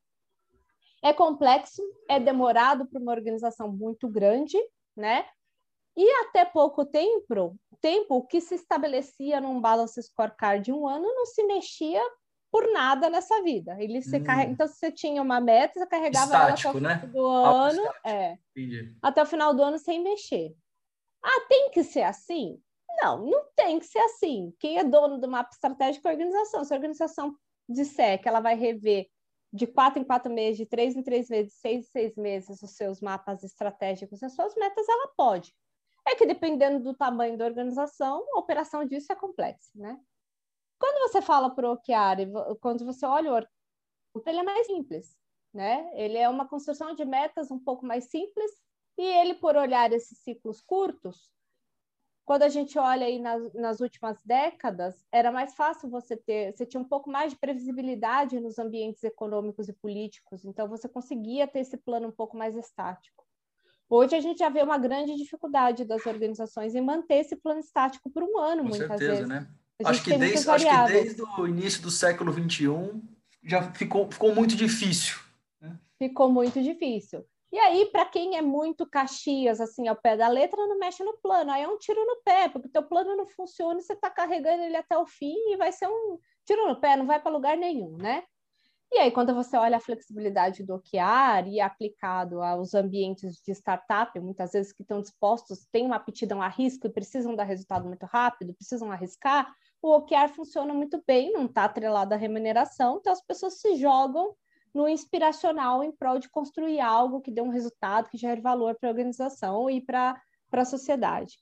É 1.03 1.13
complexo, 1.13 1.81
é 2.09 2.19
demorado 2.19 2.87
para 2.87 3.01
uma 3.01 3.11
organização 3.11 3.71
muito 3.71 4.07
grande, 4.07 4.57
né? 4.95 5.25
E 5.97 6.09
até 6.25 6.43
pouco 6.43 6.85
tempo, 6.85 7.55
tempo 7.79 8.25
que 8.27 8.41
se 8.41 8.55
estabelecia 8.55 9.39
num 9.39 9.61
balance 9.61 10.01
scorecard 10.01 10.63
de 10.63 10.71
um 10.71 10.87
ano 10.87 11.05
não 11.05 11.25
se 11.25 11.43
mexia 11.43 12.01
por 12.51 12.71
nada 12.71 13.09
nessa 13.09 13.41
vida. 13.43 13.75
Ele 13.79 14.01
se 14.01 14.17
hum. 14.17 14.23
carrega... 14.23 14.51
Então, 14.51 14.67
se 14.67 14.75
você 14.75 14.91
tinha 14.91 15.21
uma 15.21 15.39
meta, 15.39 15.79
você 15.79 15.87
carregava 15.87 16.25
Estático, 16.25 16.77
ela 16.77 16.93
até 16.93 17.05
o 17.05 17.07
final 17.07 17.07
né? 17.07 17.13
do 17.13 17.25
ano, 17.25 17.93
é, 18.05 18.37
até 19.01 19.23
o 19.23 19.25
final 19.25 19.53
do 19.53 19.63
ano 19.63 19.77
sem 19.77 20.01
mexer. 20.01 20.55
Ah, 21.23 21.45
tem 21.49 21.69
que 21.71 21.83
ser 21.83 22.03
assim? 22.03 22.61
Não, 23.01 23.25
não 23.25 23.45
tem 23.55 23.79
que 23.79 23.85
ser 23.85 23.99
assim. 23.99 24.53
Quem 24.59 24.77
é 24.77 24.83
dono 24.83 25.17
do 25.17 25.27
mapa 25.27 25.49
estratégico 25.51 26.07
é 26.07 26.11
a 26.11 26.13
organização. 26.13 26.63
Se 26.63 26.73
a 26.73 26.77
organização 26.77 27.35
disser 27.67 28.21
que 28.21 28.27
ela 28.27 28.39
vai 28.39 28.55
rever 28.55 29.07
de 29.55 29.65
quatro 29.65 30.01
em 30.01 30.03
quatro 30.03 30.31
meses, 30.31 30.57
de 30.57 30.65
três 30.65 30.95
em 30.95 31.01
três 31.01 31.29
meses, 31.29 31.53
de 31.53 31.59
seis 31.59 31.85
em 31.85 31.89
seis 31.89 32.15
meses, 32.17 32.61
os 32.61 32.71
seus 32.71 32.99
mapas 32.99 33.41
estratégicos, 33.41 34.21
as 34.21 34.33
suas 34.33 34.53
metas, 34.55 34.87
ela 34.87 35.07
pode. 35.15 35.55
É 36.05 36.13
que 36.15 36.25
dependendo 36.25 36.83
do 36.83 36.93
tamanho 36.93 37.37
da 37.37 37.45
organização, 37.45 38.25
a 38.33 38.39
operação 38.39 38.85
disso 38.85 39.11
é 39.11 39.15
complexa, 39.15 39.71
né? 39.73 39.97
Quando 40.77 41.09
você 41.09 41.21
fala 41.21 41.49
para 41.49 41.69
o 41.69 41.73
OKR, 41.73 42.57
quando 42.59 42.85
você 42.85 43.05
olha 43.05 43.31
o 44.13 44.21
ele 44.25 44.39
é 44.39 44.43
mais 44.43 44.67
simples, 44.67 45.17
né? 45.53 45.89
Ele 45.93 46.17
é 46.17 46.27
uma 46.27 46.47
construção 46.47 46.93
de 46.93 47.05
metas 47.05 47.49
um 47.49 47.59
pouco 47.59 47.85
mais 47.85 48.05
simples 48.05 48.51
e 48.97 49.03
ele, 49.03 49.35
por 49.35 49.55
olhar 49.55 49.91
esses 49.93 50.19
ciclos 50.19 50.61
curtos, 50.61 51.31
quando 52.25 52.41
a 52.41 52.49
gente 52.49 52.77
olha 52.79 53.05
aí 53.05 53.19
nas, 53.19 53.53
nas, 53.53 53.79
últimas 53.79 54.17
décadas, 54.25 55.05
era 55.11 55.31
mais 55.31 55.53
fácil 55.53 55.89
você 55.89 56.17
ter, 56.17 56.53
você 56.53 56.65
tinha 56.65 56.81
um 56.81 56.87
pouco 56.87 57.09
mais 57.09 57.31
de 57.31 57.37
previsibilidade 57.37 58.39
nos 58.39 58.57
ambientes 58.57 59.03
econômicos 59.03 59.69
e 59.69 59.73
políticos, 59.73 60.43
então 60.43 60.67
você 60.67 60.89
conseguia 60.89 61.47
ter 61.47 61.59
esse 61.59 61.77
plano 61.77 62.07
um 62.07 62.11
pouco 62.11 62.35
mais 62.35 62.55
estático. 62.55 63.23
Hoje 63.87 64.15
a 64.15 64.19
gente 64.19 64.39
já 64.39 64.49
vê 64.49 64.63
uma 64.63 64.79
grande 64.79 65.15
dificuldade 65.15 65.85
das 65.85 66.03
organizações 66.07 66.73
em 66.73 66.81
manter 66.81 67.17
esse 67.17 67.35
plano 67.35 67.59
estático 67.59 68.09
por 68.09 68.23
um 68.23 68.39
ano, 68.39 68.63
Com 68.63 68.69
muitas 68.69 68.87
certeza, 68.87 69.11
vezes. 69.11 69.27
Né? 69.27 69.47
Acho 69.83 70.03
que, 70.03 70.17
desde, 70.17 70.49
acho 70.49 70.65
que 70.65 70.91
desde 70.91 71.21
o 71.21 71.47
início 71.47 71.81
do 71.83 71.91
século 71.91 72.33
XXI 72.33 72.67
já 73.43 73.71
ficou, 73.73 74.11
ficou 74.11 74.33
muito 74.33 74.55
difícil. 74.55 75.19
Né? 75.61 75.77
Ficou 75.99 76.31
muito 76.31 76.63
difícil. 76.63 77.23
E 77.55 77.57
aí, 77.57 77.85
para 77.85 78.03
quem 78.03 78.35
é 78.35 78.41
muito 78.41 78.85
Caxias, 78.85 79.61
assim, 79.61 79.87
ao 79.87 79.95
pé 79.95 80.17
da 80.17 80.27
letra, 80.27 80.67
não 80.67 80.77
mexe 80.77 81.01
no 81.05 81.17
plano. 81.19 81.49
Aí 81.49 81.63
é 81.63 81.67
um 81.69 81.77
tiro 81.77 82.05
no 82.05 82.17
pé, 82.21 82.49
porque 82.49 82.67
o 82.67 82.69
teu 82.69 82.83
plano 82.83 83.15
não 83.15 83.25
funciona, 83.25 83.79
você 83.79 83.93
está 83.93 84.09
carregando 84.09 84.63
ele 84.63 84.75
até 84.75 84.97
o 84.97 85.05
fim 85.05 85.33
e 85.53 85.55
vai 85.55 85.71
ser 85.71 85.87
um 85.87 86.19
tiro 86.43 86.67
no 86.67 86.81
pé, 86.81 86.97
não 86.97 87.05
vai 87.05 87.17
para 87.17 87.31
lugar 87.31 87.55
nenhum, 87.55 87.95
né? 87.95 88.25
E 88.91 88.97
aí, 88.97 89.09
quando 89.09 89.33
você 89.33 89.55
olha 89.55 89.77
a 89.77 89.79
flexibilidade 89.79 90.65
do 90.65 90.75
OKR 90.75 91.47
e 91.47 91.61
aplicado 91.61 92.41
aos 92.41 92.73
ambientes 92.73 93.37
de 93.37 93.53
startup, 93.53 94.19
muitas 94.19 94.51
vezes 94.51 94.73
que 94.73 94.81
estão 94.81 95.01
dispostos, 95.01 95.65
têm 95.71 95.85
uma 95.85 95.95
aptidão 95.95 96.41
a 96.41 96.49
risco 96.49 96.87
e 96.87 96.91
precisam 96.91 97.37
dar 97.37 97.45
resultado 97.45 97.87
muito 97.87 98.05
rápido, 98.05 98.53
precisam 98.53 98.91
arriscar, 98.91 99.49
o 99.81 99.95
OKR 99.95 100.27
funciona 100.35 100.73
muito 100.73 101.01
bem, 101.07 101.31
não 101.31 101.45
está 101.45 101.63
atrelado 101.63 102.13
à 102.13 102.17
remuneração, 102.17 102.97
então 102.97 103.13
as 103.13 103.21
pessoas 103.21 103.61
se 103.61 103.77
jogam 103.77 104.35
no 104.75 104.89
inspiracional 104.89 105.81
em 105.81 105.91
prol 105.93 106.19
de 106.19 106.29
construir 106.29 106.81
algo 106.81 107.21
que 107.21 107.31
dê 107.31 107.41
um 107.41 107.49
resultado, 107.49 108.09
que 108.09 108.17
gere 108.17 108.41
valor 108.41 108.75
para 108.75 108.89
a 108.89 108.91
organização 108.91 109.69
e 109.69 109.79
para 109.79 110.21
a 110.51 110.65
sociedade. 110.65 111.39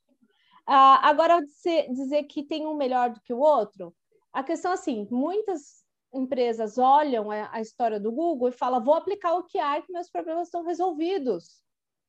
Uh, 0.69 1.01
agora, 1.01 1.41
dizer, 1.89 2.23
que 2.25 2.43
tem 2.43 2.67
um 2.67 2.77
melhor 2.77 3.09
do 3.09 3.19
que 3.21 3.33
o 3.33 3.39
outro, 3.39 3.93
a 4.31 4.43
questão 4.43 4.71
assim, 4.71 5.07
muitas 5.09 5.83
empresas 6.13 6.77
olham 6.77 7.31
a, 7.31 7.49
a 7.51 7.59
história 7.59 7.99
do 7.99 8.11
Google 8.11 8.49
e 8.49 8.53
falam, 8.53 8.83
vou 8.83 8.93
aplicar 8.93 9.33
o 9.33 9.39
OKR 9.39 9.83
que 9.83 9.91
meus 9.91 10.11
problemas 10.11 10.47
estão 10.47 10.63
resolvidos 10.63 11.63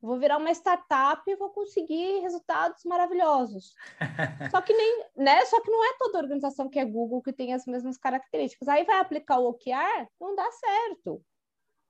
vou 0.04 0.18
virar 0.18 0.36
uma 0.36 0.50
startup 0.50 1.22
e 1.26 1.36
vou 1.36 1.50
conseguir 1.50 2.20
resultados 2.20 2.84
maravilhosos. 2.84 3.74
Só 4.50 4.60
que 4.60 4.72
nem, 4.72 5.04
né? 5.16 5.44
Só 5.46 5.60
que 5.60 5.70
não 5.70 5.84
é 5.84 5.96
toda 5.98 6.18
organização 6.18 6.68
que 6.68 6.78
é 6.78 6.84
Google 6.84 7.22
que 7.22 7.32
tem 7.32 7.54
as 7.54 7.64
mesmas 7.66 7.96
características. 7.96 8.68
Aí 8.68 8.84
vai 8.84 9.00
aplicar 9.00 9.38
o 9.38 9.48
OKR, 9.48 10.06
não 10.20 10.34
dá 10.34 10.50
certo. 10.52 11.22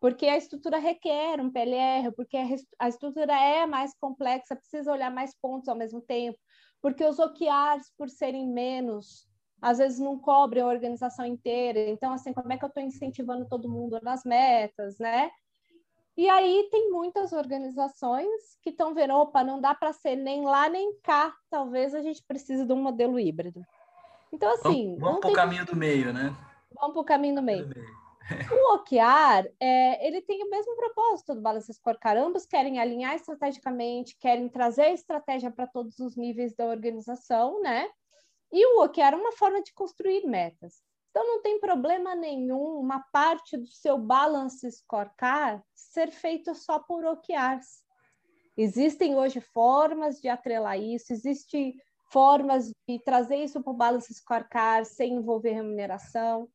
Porque 0.00 0.26
a 0.26 0.36
estrutura 0.36 0.78
requer 0.78 1.40
um 1.40 1.50
PLR, 1.50 2.12
porque 2.14 2.36
a 2.78 2.88
estrutura 2.88 3.32
é 3.32 3.66
mais 3.66 3.94
complexa, 3.98 4.54
precisa 4.54 4.92
olhar 4.92 5.10
mais 5.10 5.34
pontos 5.40 5.68
ao 5.68 5.76
mesmo 5.76 6.00
tempo, 6.00 6.38
porque 6.82 7.04
os 7.04 7.18
OKRs, 7.18 7.90
por 7.96 8.10
serem 8.10 8.46
menos, 8.46 9.26
às 9.62 9.78
vezes 9.78 9.98
não 9.98 10.18
cobrem 10.18 10.62
a 10.62 10.66
organização 10.66 11.24
inteira. 11.24 11.80
Então, 11.88 12.12
assim, 12.12 12.34
como 12.34 12.52
é 12.52 12.58
que 12.58 12.64
eu 12.64 12.68
estou 12.68 12.82
incentivando 12.82 13.48
todo 13.48 13.70
mundo 13.70 13.98
nas 14.02 14.22
metas, 14.24 14.98
né? 14.98 15.30
E 16.16 16.28
aí 16.28 16.68
tem 16.70 16.90
muitas 16.90 17.32
organizações 17.32 18.56
que 18.62 18.70
estão 18.70 18.94
vendo, 18.94 19.14
opa, 19.14 19.42
não 19.42 19.60
dá 19.60 19.74
para 19.74 19.92
ser 19.92 20.14
nem 20.14 20.44
lá 20.44 20.68
nem 20.68 20.96
cá, 21.00 21.34
talvez 21.50 21.94
a 21.94 22.02
gente 22.02 22.22
precise 22.22 22.64
de 22.64 22.72
um 22.72 22.80
modelo 22.80 23.18
híbrido. 23.18 23.64
Então, 24.32 24.52
assim. 24.52 24.96
Vamos, 24.98 25.00
vamos 25.00 25.20
para 25.20 25.30
o 25.30 25.34
caminho 25.34 25.66
do 25.66 25.76
meio, 25.76 26.12
né? 26.12 26.34
Vamos 26.72 26.92
para 26.92 27.02
o 27.02 27.04
caminho 27.04 27.34
do 27.36 27.42
meio. 27.42 27.68
O 28.50 28.76
OKR, 28.76 29.52
é, 29.60 30.06
ele 30.06 30.22
tem 30.22 30.42
o 30.42 30.48
mesmo 30.48 30.74
propósito 30.76 31.34
do 31.34 31.42
Balance 31.42 31.70
Scorecard. 31.74 32.18
Ambos 32.18 32.46
querem 32.46 32.80
alinhar 32.80 33.14
estrategicamente, 33.14 34.16
querem 34.18 34.48
trazer 34.48 34.92
estratégia 34.92 35.50
para 35.50 35.66
todos 35.66 35.98
os 35.98 36.16
níveis 36.16 36.54
da 36.54 36.64
organização, 36.64 37.60
né? 37.60 37.86
E 38.50 38.64
o 38.66 38.82
OKR 38.82 39.12
é 39.12 39.16
uma 39.16 39.32
forma 39.32 39.62
de 39.62 39.74
construir 39.74 40.26
metas. 40.26 40.80
Então, 41.14 41.24
não 41.28 41.40
tem 41.40 41.60
problema 41.60 42.16
nenhum 42.16 42.76
uma 42.80 42.98
parte 43.12 43.56
do 43.56 43.68
seu 43.68 43.96
balance 43.96 44.68
scorecard 44.68 45.62
ser 45.72 46.10
feito 46.10 46.52
só 46.56 46.80
por 46.80 47.04
OKRs. 47.04 47.84
Existem 48.56 49.14
hoje 49.14 49.40
formas 49.40 50.20
de 50.20 50.28
atrelar 50.28 50.76
isso, 50.76 51.12
existem 51.12 51.76
formas 52.10 52.68
de 52.88 52.98
trazer 53.04 53.36
isso 53.36 53.62
para 53.62 53.72
o 53.72 53.76
balance 53.76 54.12
scorecard 54.12 54.88
sem 54.88 55.14
envolver 55.14 55.52
remuneração, 55.52 56.48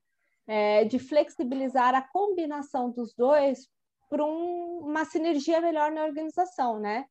é, 0.45 0.83
de 0.83 0.99
flexibilizar 0.99 1.95
a 1.95 2.01
combinação 2.01 2.91
dos 2.91 3.13
dois 3.13 3.65
para 4.09 4.25
um, 4.25 4.79
uma 4.79 5.05
sinergia 5.05 5.61
melhor 5.61 5.89
na 5.89 6.03
organização, 6.03 6.81
né? 6.81 7.05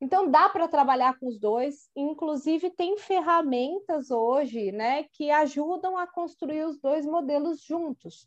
Então 0.00 0.30
dá 0.30 0.48
para 0.48 0.66
trabalhar 0.66 1.18
com 1.18 1.28
os 1.28 1.38
dois, 1.38 1.90
inclusive 1.94 2.70
tem 2.70 2.96
ferramentas 2.96 4.10
hoje, 4.10 4.72
né, 4.72 5.04
que 5.12 5.30
ajudam 5.30 5.96
a 5.96 6.06
construir 6.06 6.64
os 6.64 6.80
dois 6.80 7.04
modelos 7.04 7.62
juntos. 7.62 8.26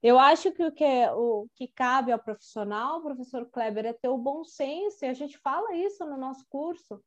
Eu 0.00 0.18
acho 0.18 0.50
que 0.52 0.64
o 0.64 0.72
que, 0.72 0.84
é, 0.84 1.12
o 1.12 1.48
que 1.54 1.68
cabe 1.68 2.12
ao 2.12 2.18
profissional, 2.18 3.02
professor 3.02 3.48
Kleber, 3.50 3.86
é 3.86 3.92
ter 3.92 4.08
o 4.08 4.18
bom 4.18 4.44
senso, 4.44 5.04
e 5.04 5.08
a 5.08 5.14
gente 5.14 5.38
fala 5.38 5.74
isso 5.74 6.04
no 6.04 6.16
nosso 6.16 6.44
curso, 6.48 7.00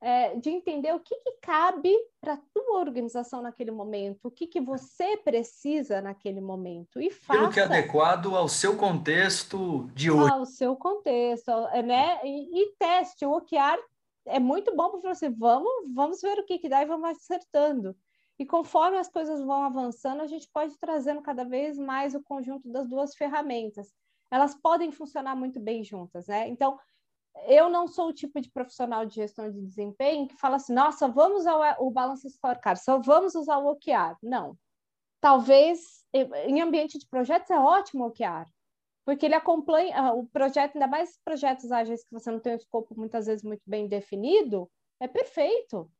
é, 0.00 0.36
de 0.36 0.50
entender 0.50 0.94
o 0.94 1.00
que, 1.00 1.14
que 1.16 1.32
cabe 1.42 1.92
para 2.20 2.34
a 2.34 2.40
tua 2.54 2.78
organização 2.78 3.42
naquele 3.42 3.70
momento, 3.70 4.26
o 4.26 4.30
que, 4.30 4.46
que 4.46 4.60
você 4.60 5.16
precisa 5.16 6.00
naquele 6.00 6.40
momento. 6.40 7.00
E 7.00 7.10
faça. 7.10 7.40
Aquilo 7.40 7.52
que 7.52 7.60
é 7.60 7.64
adequado 7.64 8.36
ao 8.36 8.48
seu 8.48 8.76
contexto 8.76 9.88
de 9.94 10.10
hoje. 10.10 10.32
Ao 10.32 10.46
seu 10.46 10.76
contexto, 10.76 11.50
é, 11.72 11.82
né? 11.82 12.20
E, 12.24 12.62
e 12.62 12.76
teste. 12.78 13.26
O 13.26 13.32
OKR 13.32 13.78
é 14.26 14.38
muito 14.38 14.74
bom 14.74 14.90
para 14.90 15.14
você, 15.14 15.28
vamos, 15.28 15.70
vamos 15.94 16.20
ver 16.20 16.38
o 16.38 16.44
que, 16.44 16.58
que 16.58 16.68
dá 16.68 16.82
e 16.82 16.86
vamos 16.86 17.10
acertando. 17.10 17.96
E 18.38 18.46
conforme 18.46 18.98
as 18.98 19.08
coisas 19.08 19.42
vão 19.42 19.64
avançando, 19.64 20.22
a 20.22 20.26
gente 20.26 20.48
pode 20.52 20.74
ir 20.74 20.78
trazendo 20.78 21.20
cada 21.20 21.44
vez 21.44 21.76
mais 21.76 22.14
o 22.14 22.22
conjunto 22.22 22.70
das 22.70 22.88
duas 22.88 23.16
ferramentas. 23.16 23.92
Elas 24.30 24.54
podem 24.54 24.92
funcionar 24.92 25.34
muito 25.34 25.58
bem 25.58 25.82
juntas, 25.82 26.28
né? 26.28 26.46
Então, 26.46 26.78
eu 27.46 27.68
não 27.68 27.86
sou 27.86 28.08
o 28.08 28.12
tipo 28.12 28.40
de 28.40 28.50
profissional 28.50 29.06
de 29.06 29.16
gestão 29.16 29.50
de 29.50 29.60
desempenho 29.60 30.28
que 30.28 30.36
fala 30.36 30.56
assim, 30.56 30.72
nossa, 30.72 31.08
vamos 31.08 31.40
usar 31.40 31.76
o 31.80 31.90
Balance 31.90 32.28
Scorecard, 32.28 32.82
só 32.82 32.98
vamos 32.98 33.34
usar 33.34 33.58
o 33.58 33.68
OKR. 33.68 34.16
Não. 34.22 34.56
Talvez, 35.20 36.04
em 36.12 36.60
ambiente 36.60 36.98
de 36.98 37.06
projetos, 37.06 37.50
é 37.50 37.58
ótimo 37.58 38.04
o 38.04 38.08
OKR, 38.08 38.48
porque 39.04 39.26
ele 39.26 39.34
acompanha 39.34 39.96
ah, 39.96 40.12
o 40.12 40.26
projeto, 40.26 40.76
ainda 40.76 40.86
mais 40.86 41.18
projetos 41.24 41.72
ágeis 41.72 42.04
que 42.04 42.12
você 42.12 42.30
não 42.30 42.40
tem 42.40 42.54
o 42.54 42.56
escopo 42.56 42.94
muitas 42.96 43.26
vezes 43.26 43.42
muito 43.42 43.62
bem 43.66 43.88
definido, 43.88 44.70
é 45.00 45.08
perfeito. 45.08 45.90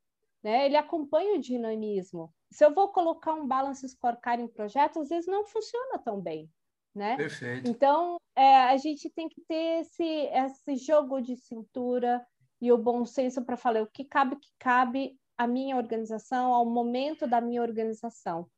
Né? 0.43 0.67
Ele 0.67 0.77
acompanha 0.77 1.35
o 1.35 1.41
dinamismo. 1.41 2.33
Se 2.51 2.65
eu 2.65 2.73
vou 2.73 2.89
colocar 2.89 3.35
um 3.35 3.47
Balance 3.47 3.89
Scorecard 3.89 4.43
em 4.43 4.49
projeto, 4.49 5.01
às 5.01 5.09
vezes 5.09 5.27
não 5.27 5.45
funciona 5.45 5.99
tão 5.99 6.21
bem 6.21 6.49
né? 6.95 7.17
Perfeito. 7.17 7.69
Então, 7.69 8.19
é, 8.37 8.65
a 8.65 8.77
gente 8.77 9.11
tem 9.11 9.29
que 9.29 9.41
ter 9.43 9.81
esse, 9.81 10.05
esse 10.05 10.77
jogo 10.77 11.21
de 11.21 11.37
cintura 11.37 12.25
e 12.61 12.73
o 12.73 12.79
bom 12.79 13.05
senso 13.05 13.45
para 13.45 13.57
falar 13.57 13.83
o 13.83 13.87
que 13.87 14.05
cabe, 14.05 14.37
que 14.37 14.51
cabe 14.59 15.19
à 15.37 15.47
minha 15.47 15.77
organização, 15.77 16.53
ao 16.53 16.67
momento 16.67 17.27
da 17.27 17.41
minha 17.41 17.63
organização. 17.63 18.49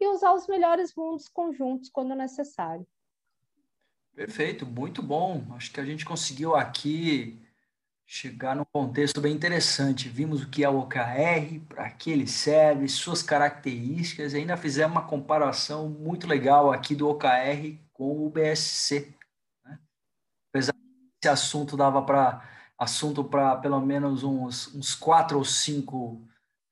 E 0.00 0.08
usar 0.08 0.32
os 0.32 0.46
melhores 0.46 0.94
mundos 0.96 1.28
conjuntos 1.28 1.90
quando 1.90 2.14
necessário. 2.14 2.86
Perfeito, 4.14 4.66
muito 4.66 5.02
bom. 5.02 5.44
Acho 5.54 5.72
que 5.72 5.80
a 5.80 5.84
gente 5.84 6.04
conseguiu 6.04 6.56
aqui 6.56 7.38
chegar 8.12 8.56
num 8.56 8.64
contexto 8.72 9.20
bem 9.20 9.32
interessante. 9.32 10.08
Vimos 10.08 10.42
o 10.42 10.50
que 10.50 10.64
é 10.64 10.68
o 10.68 10.80
OKR, 10.80 11.60
para 11.68 11.88
que 11.90 12.10
ele 12.10 12.26
serve, 12.26 12.88
suas 12.88 13.22
características, 13.22 14.32
e 14.32 14.38
ainda 14.38 14.56
fizemos 14.56 14.96
uma 14.96 15.06
comparação 15.06 15.88
muito 15.88 16.26
legal 16.26 16.72
aqui 16.72 16.96
do 16.96 17.08
OKR 17.08 17.78
com 17.92 18.26
o 18.26 18.28
BSC. 18.28 19.14
Né? 19.64 19.78
Apesar 20.48 20.72
que 20.72 20.78
esse 21.22 21.30
assunto 21.30 21.76
dava 21.76 22.02
para 22.02 22.42
assunto 22.76 23.22
para 23.22 23.56
pelo 23.58 23.80
menos 23.80 24.24
uns, 24.24 24.74
uns 24.74 24.92
quatro 24.92 25.38
ou 25.38 25.44
cinco 25.44 26.20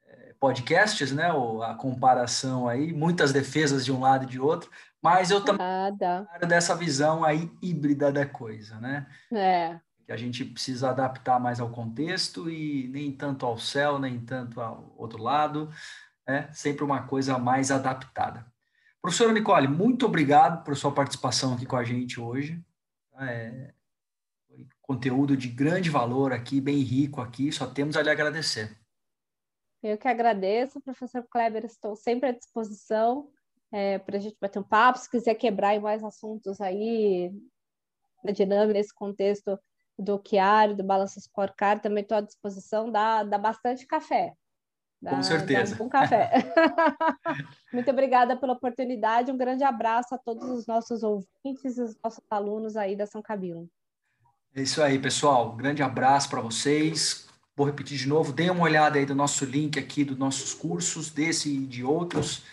é, 0.09 0.35
podcasts, 0.41 1.13
né? 1.13 1.33
Ou 1.33 1.63
a 1.63 1.77
comparação 1.77 2.67
aí, 2.67 2.93
muitas 2.93 3.33
defesas 3.33 3.85
de 3.85 3.93
um 3.93 4.01
lado 4.01 4.25
e 4.25 4.29
de 4.29 4.41
outro, 4.41 4.69
mas 5.01 5.31
eu 5.31 5.45
também 5.45 5.65
ah, 5.65 6.47
dessa 6.49 6.75
visão 6.75 7.25
aí 7.25 7.49
híbrida 7.63 8.11
da 8.11 8.27
coisa, 8.27 8.81
né? 8.81 9.07
É. 9.33 9.79
Que 10.09 10.13
a 10.13 10.17
gente 10.17 10.43
precisa 10.43 10.89
adaptar 10.89 11.39
mais 11.39 11.61
ao 11.61 11.69
contexto 11.69 12.49
e 12.49 12.89
nem 12.89 13.13
tanto 13.13 13.45
ao 13.45 13.59
céu, 13.59 13.99
nem 13.99 14.19
tanto 14.19 14.59
ao 14.59 14.95
outro 14.97 15.23
lado, 15.23 15.71
é 16.27 16.51
sempre 16.51 16.83
uma 16.83 17.07
coisa 17.07 17.37
mais 17.37 17.71
adaptada. 17.71 18.51
Professora 19.03 19.35
Nicole, 19.35 19.69
muito 19.69 20.07
obrigado 20.07 20.65
por 20.65 20.75
sua 20.75 20.95
participação 20.95 21.53
aqui 21.53 21.67
com 21.67 21.77
a 21.77 21.85
gente 21.85 22.19
hoje. 22.19 22.59
É, 23.21 23.75
conteúdo 24.81 25.37
de 25.37 25.47
grande 25.47 25.91
valor 25.91 26.33
aqui, 26.33 26.59
bem 26.59 26.79
rico 26.79 27.21
aqui, 27.21 27.53
só 27.53 27.67
temos 27.67 27.95
a 27.95 28.03
lhe 28.03 28.09
agradecer. 28.09 28.75
Eu 29.83 29.99
que 29.99 30.09
agradeço, 30.09 30.81
professor 30.81 31.23
Kleber, 31.31 31.67
estou 31.67 31.95
sempre 31.95 32.31
à 32.31 32.33
disposição 32.33 33.31
é, 33.71 33.99
para 33.99 34.17
a 34.17 34.21
gente 34.21 34.39
bater 34.41 34.59
um 34.59 34.63
papo, 34.63 35.01
se 35.01 35.11
quiser 35.11 35.35
quebrar 35.35 35.75
em 35.75 35.81
mais 35.81 36.03
assuntos 36.03 36.63
aí, 36.63 37.31
na 38.25 38.33
dinâmica, 38.33 38.73
nesse 38.73 38.95
contexto, 38.95 39.61
do 39.99 40.23
Chiari, 40.25 40.75
do 40.75 40.85
Balança 40.85 41.21
Scorecard, 41.21 41.83
também 41.83 42.03
estou 42.03 42.19
à 42.19 42.21
disposição, 42.21 42.91
dá, 42.91 43.25
dá 43.25 43.37
bastante 43.37 43.87
café. 43.87 44.35
Dá, 45.01 45.11
Com 45.11 45.23
certeza. 45.23 45.81
Um 45.83 45.89
café. 45.89 46.31
Muito 47.73 47.91
obrigada 47.91 48.37
pela 48.37 48.53
oportunidade, 48.53 49.31
um 49.31 49.37
grande 49.37 49.65
abraço 49.65 50.15
a 50.15 50.19
todos 50.19 50.49
os 50.49 50.67
nossos 50.67 51.03
ouvintes 51.03 51.77
e 51.77 51.83
os 51.83 51.97
nossos 52.03 52.25
alunos 52.31 52.77
aí 52.77 52.97
da 52.97 53.07
São 53.07 53.23
Camilo. 53.23 53.69
É 54.55 54.63
isso 54.63 54.83
aí, 54.83 54.99
pessoal. 54.99 55.53
Um 55.53 55.57
grande 55.57 55.83
abraço 55.83 56.29
para 56.29 56.41
vocês. 56.41 57.29
Vou 57.57 57.67
repetir 57.67 57.99
de 57.99 58.09
novo, 58.09 58.33
deem 58.33 58.51
uma 58.51 58.63
olhada 58.63 58.99
aí 58.99 59.07
do 59.07 59.17
nosso 59.17 59.45
link 59.45 59.79
aqui 59.79 60.05
dos 60.05 60.17
nossos 60.17 60.55
cursos, 60.55 61.11
desse 61.11 61.53
e 61.53 61.67
de 61.67 61.83
outros, 61.83 62.45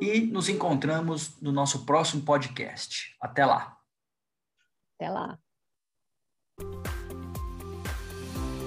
e 0.00 0.20
nos 0.20 0.48
encontramos 0.48 1.40
no 1.40 1.52
nosso 1.52 1.86
próximo 1.86 2.22
podcast. 2.22 3.16
Até 3.20 3.46
lá. 3.46 3.78
Até 4.96 5.08
lá. 5.10 5.38